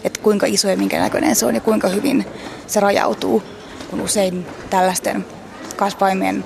että 0.04 0.20
kuinka 0.20 0.46
iso 0.46 0.68
ja 0.68 0.76
minkä 0.76 0.98
näköinen 0.98 1.36
se 1.36 1.46
on 1.46 1.54
ja 1.54 1.60
kuinka 1.60 1.88
hyvin 1.88 2.26
se 2.66 2.80
rajautuu. 2.80 3.42
Kun 3.90 4.00
usein 4.00 4.46
tällaisten 4.70 5.26
kasvaimien 5.76 6.44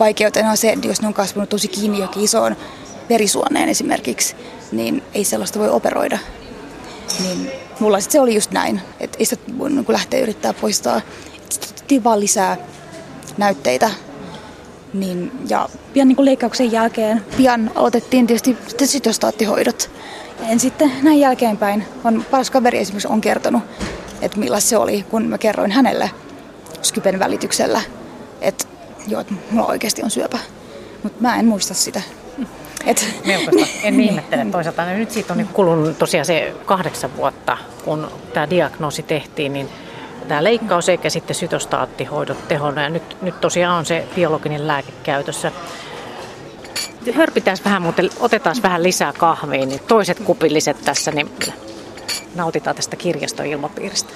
vaikeutena 0.00 0.50
on 0.50 0.56
se, 0.56 0.70
että 0.70 0.88
jos 0.88 1.02
ne 1.02 1.08
on 1.08 1.14
kasvanut 1.14 1.48
tosi 1.48 1.68
kiinni 1.68 1.98
johonkin 1.98 2.24
isoon 2.24 2.56
verisuoneen 3.08 3.68
esimerkiksi, 3.68 4.36
niin 4.72 5.02
ei 5.14 5.24
sellaista 5.24 5.58
voi 5.58 5.68
operoida. 5.68 6.18
Niin 7.22 7.50
mulla 7.80 8.00
sit 8.00 8.10
se 8.10 8.20
oli 8.20 8.34
just 8.34 8.50
näin, 8.50 8.80
että 9.00 9.16
ei 9.18 9.24
sitä 9.24 9.42
voi 9.58 9.70
niin 9.70 9.84
lähteä 9.88 10.20
yrittää 10.20 10.52
poistaa. 10.52 11.00
Sitten 11.48 12.04
vaan 12.04 12.20
lisää 12.20 12.56
näytteitä. 13.38 13.90
Niin, 14.94 15.32
ja 15.48 15.68
pian 15.92 16.08
niin 16.08 16.24
leikkauksen 16.24 16.72
jälkeen 16.72 17.24
pian 17.36 17.70
aloitettiin 17.74 18.26
tietysti 18.26 18.56
sitten 18.68 18.88
sytostaattihoidot. 18.88 19.90
En 20.48 20.60
sitten 20.60 20.92
näin 21.02 21.20
jälkeenpäin, 21.20 21.84
on 22.04 22.24
paras 22.30 22.50
kaveri 22.50 22.78
esimerkiksi 22.78 23.08
on 23.08 23.20
kertonut, 23.20 23.62
että 24.22 24.38
millaista 24.38 24.70
se 24.70 24.76
oli, 24.76 25.04
kun 25.10 25.22
mä 25.22 25.38
kerroin 25.38 25.70
hänelle 25.70 26.10
Skypen 26.82 27.18
välityksellä, 27.18 27.80
että 28.40 28.64
joo, 29.08 29.20
että 29.20 29.34
mulla 29.50 29.68
oikeasti 29.68 30.02
on 30.02 30.10
syöpä. 30.10 30.38
Mutta 31.02 31.18
mä 31.20 31.36
en 31.36 31.46
muista 31.46 31.74
sitä. 31.74 32.02
Et, 32.86 33.08
Melkoista. 33.24 33.66
En 33.82 34.00
ihmettele 34.10 34.46
toisaalta. 34.52 34.84
No 34.84 34.92
nyt 34.92 35.10
siitä 35.10 35.32
on 35.32 35.38
nyt 35.38 35.52
kulunut 35.52 35.98
tosiaan 35.98 36.26
se 36.26 36.54
kahdeksan 36.66 37.16
vuotta, 37.16 37.58
kun 37.84 38.10
tämä 38.34 38.50
diagnoosi 38.50 39.02
tehtiin, 39.02 39.52
niin 39.52 39.68
tämä 40.28 40.44
leikkaus 40.44 40.88
eikä 40.88 41.10
sitten 41.10 41.36
sytostaattihoidot 41.36 42.48
tehona. 42.48 42.82
Ja 42.82 42.88
nyt, 42.88 43.16
nyt 43.22 43.40
tosiaan 43.40 43.78
on 43.78 43.86
se 43.86 44.04
biologinen 44.14 44.66
lääke 44.66 44.92
käytössä. 45.02 45.52
Hörpitään 47.14 47.56
vähän 47.64 47.82
muuten, 47.82 48.10
otetaan 48.20 48.56
vähän 48.62 48.82
lisää 48.82 49.12
kahvia, 49.12 49.66
niin 49.66 49.80
toiset 49.88 50.20
kupilliset 50.20 50.76
tässä, 50.84 51.10
niin 51.10 51.30
nautitaan 52.34 52.76
tästä 52.76 52.96
kirjaston 52.96 53.46
ilmapiiristä. 53.46 54.12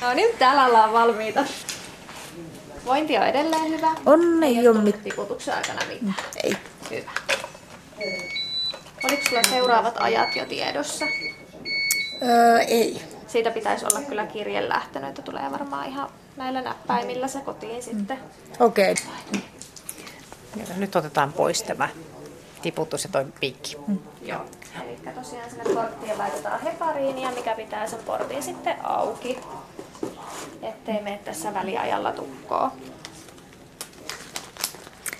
No 0.00 0.14
niin, 0.14 0.38
täällä 0.38 0.66
ollaan 0.66 0.92
valmiita. 0.92 1.44
Vointi 2.88 3.18
on 3.18 3.26
edelleen 3.26 3.68
hyvä. 3.68 3.90
On, 4.06 4.42
ei 4.44 4.58
ei 4.58 4.68
ole 4.68 4.78
ole 4.78 4.84
mit- 4.84 5.02
tiputuksen 5.02 5.54
aikana 5.54 5.80
mitään. 5.88 6.14
ei. 6.44 6.56
Hyvä. 6.90 7.10
Oliko 9.04 9.22
sulla 9.28 9.42
seuraavat 9.50 9.94
ajat 9.98 10.36
jo 10.36 10.44
tiedossa? 10.46 11.04
Öö, 12.22 12.58
ei. 12.58 13.00
Siitä 13.26 13.50
pitäisi 13.50 13.86
olla 13.92 14.00
kyllä 14.08 14.26
kirje 14.26 14.68
lähtenyt, 14.68 15.08
että 15.08 15.22
tulee 15.22 15.50
varmaan 15.50 15.88
ihan 15.88 16.10
näillä 16.36 16.62
näppäimillä 16.62 17.28
se 17.28 17.40
kotiin 17.40 17.82
sitten. 17.82 18.18
Okei. 18.60 18.92
Okay. 18.92 20.66
Nyt 20.76 20.96
otetaan 20.96 21.32
pois 21.32 21.62
tämä 21.62 21.88
tiputus 22.62 23.04
ja 23.04 23.10
toi 23.12 23.24
piikki. 23.40 23.76
Joo. 24.22 24.40
Eli 24.82 25.14
tosiaan 25.14 25.50
sinne 25.50 25.74
porttiin 25.74 26.18
laitetaan 26.18 26.60
hepariinia, 26.60 27.30
mikä 27.30 27.54
pitää 27.54 27.86
sen 27.86 27.98
portin 28.06 28.42
sitten 28.42 28.76
auki, 28.86 29.38
ettei 30.62 31.02
mene 31.02 31.18
tässä 31.24 31.54
väliajalla 31.54 32.12
tukkoa. 32.12 32.72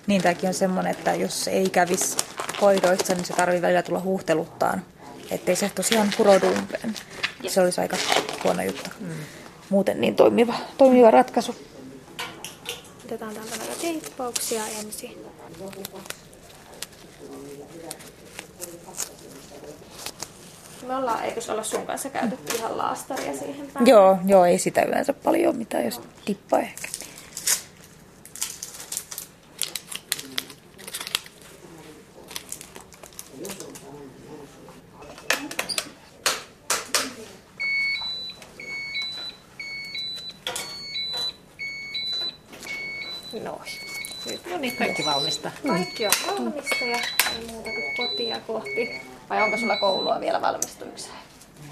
Niin 0.06 0.22
tämäkin 0.22 0.48
on 0.48 0.54
semmoinen, 0.54 0.90
että 0.90 1.14
jos 1.14 1.48
ei 1.48 1.70
kävisi 1.70 2.16
hoidoissa, 2.60 3.14
niin 3.14 3.24
se 3.24 3.34
tarvii 3.34 3.62
välillä 3.62 3.82
tulla 3.82 4.00
huuhteluttaan. 4.00 4.82
Ettei 5.30 5.56
se 5.56 5.70
tosiaan 5.74 6.12
kuroudu 6.16 6.46
umpeen. 6.48 6.94
Se 7.48 7.60
olisi 7.60 7.80
aika 7.80 7.96
huono 8.44 8.62
juttu. 8.62 8.90
Muuten 9.70 10.00
niin 10.00 10.16
toimiva, 10.16 10.54
toimiva 10.78 11.10
ratkaisu. 11.10 11.56
Otetaan 13.04 13.34
täältä 13.34 13.56
näitä 13.56 13.74
teippauksia 13.80 14.62
ensin. 14.66 15.26
Me 20.88 20.96
ollaan, 20.96 21.24
eikös 21.24 21.50
olla 21.50 21.62
sun 21.62 21.86
kanssa 21.86 22.10
käytetty 22.10 22.56
ihan 22.56 22.78
laastaria 22.78 23.36
siihen 23.36 23.66
päälle? 23.66 23.90
Joo, 23.90 24.18
joo, 24.26 24.44
ei 24.44 24.58
sitä 24.58 24.82
yleensä 24.82 25.12
paljon 25.12 25.56
mitään, 25.56 25.84
jos 25.84 26.00
tippa 26.24 26.58
ehkä. 26.58 26.88
Noin. 43.44 43.60
Nyt 44.26 44.46
no 44.50 44.58
niin, 44.58 44.76
kaikki 44.76 45.04
valmista. 45.04 45.50
Kaikki 45.66 46.06
on 46.06 46.12
valmista 46.26 46.84
ja 46.84 46.98
ei 47.34 47.46
muuta 47.46 47.70
kuin 47.70 48.08
kotia 48.08 48.40
kohti. 48.40 49.00
Vai 49.30 49.42
onko 49.42 49.56
sulla 49.56 49.76
koulua 49.76 50.20
vielä 50.20 50.40
valmistukseen? 50.40 51.14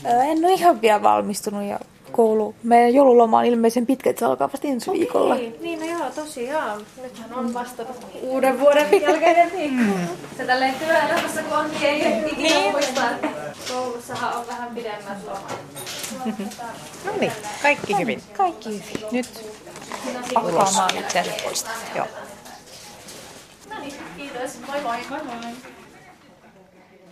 Öö, 0.06 0.22
En 0.22 0.44
ole 0.44 0.52
ihan 0.52 0.80
vielä 0.80 1.02
valmistunut 1.02 1.64
ja 1.64 1.78
koulu. 2.12 2.54
Meidän 2.62 2.94
joululoma 2.94 3.38
on 3.38 3.44
ilmeisen 3.44 3.86
pitkä, 3.86 4.10
että 4.10 4.20
se 4.20 4.26
alkaa 4.26 4.50
vasta 4.52 4.68
ensi 4.68 4.92
viikolla. 4.92 5.34
Niin, 5.34 5.56
niin 5.60 5.80
no 5.80 5.86
joo, 5.86 6.10
tosiaan. 6.10 6.80
Nythän 7.02 7.34
on 7.34 7.54
vasta 7.54 7.82
uuden 8.22 8.60
vuoden 8.60 9.02
jälkeinen 9.02 9.52
viikko. 9.52 9.98
Se 10.36 10.44
tälleen 10.44 10.74
työelämässä 10.74 11.42
kun 11.42 11.56
on, 11.58 11.70
niin 11.70 11.82
ei 11.84 12.22
ikinä 12.32 12.70
muista, 12.70 13.10
että 13.10 13.28
koulussahan 13.72 14.36
on 14.36 14.46
vähän 14.46 14.74
pidemmät 14.74 15.18
lomat. 15.26 15.60
No 17.04 17.12
niin, 17.20 17.32
kaikki 17.62 17.98
hyvin. 17.98 18.22
Kaikki 18.36 18.68
hyvin. 18.94 19.08
Nyt 19.12 19.46
Pakkaamaan 20.34 20.96
itseänsä 20.96 21.30
pois. 21.44 21.66
joo. 21.96 22.06
No 23.74 23.80
niin, 23.80 23.94
kiitos. 24.16 24.58
Moi 24.66 24.80
moi. 24.80 24.96
moi, 25.10 25.20
moi. 25.24 25.52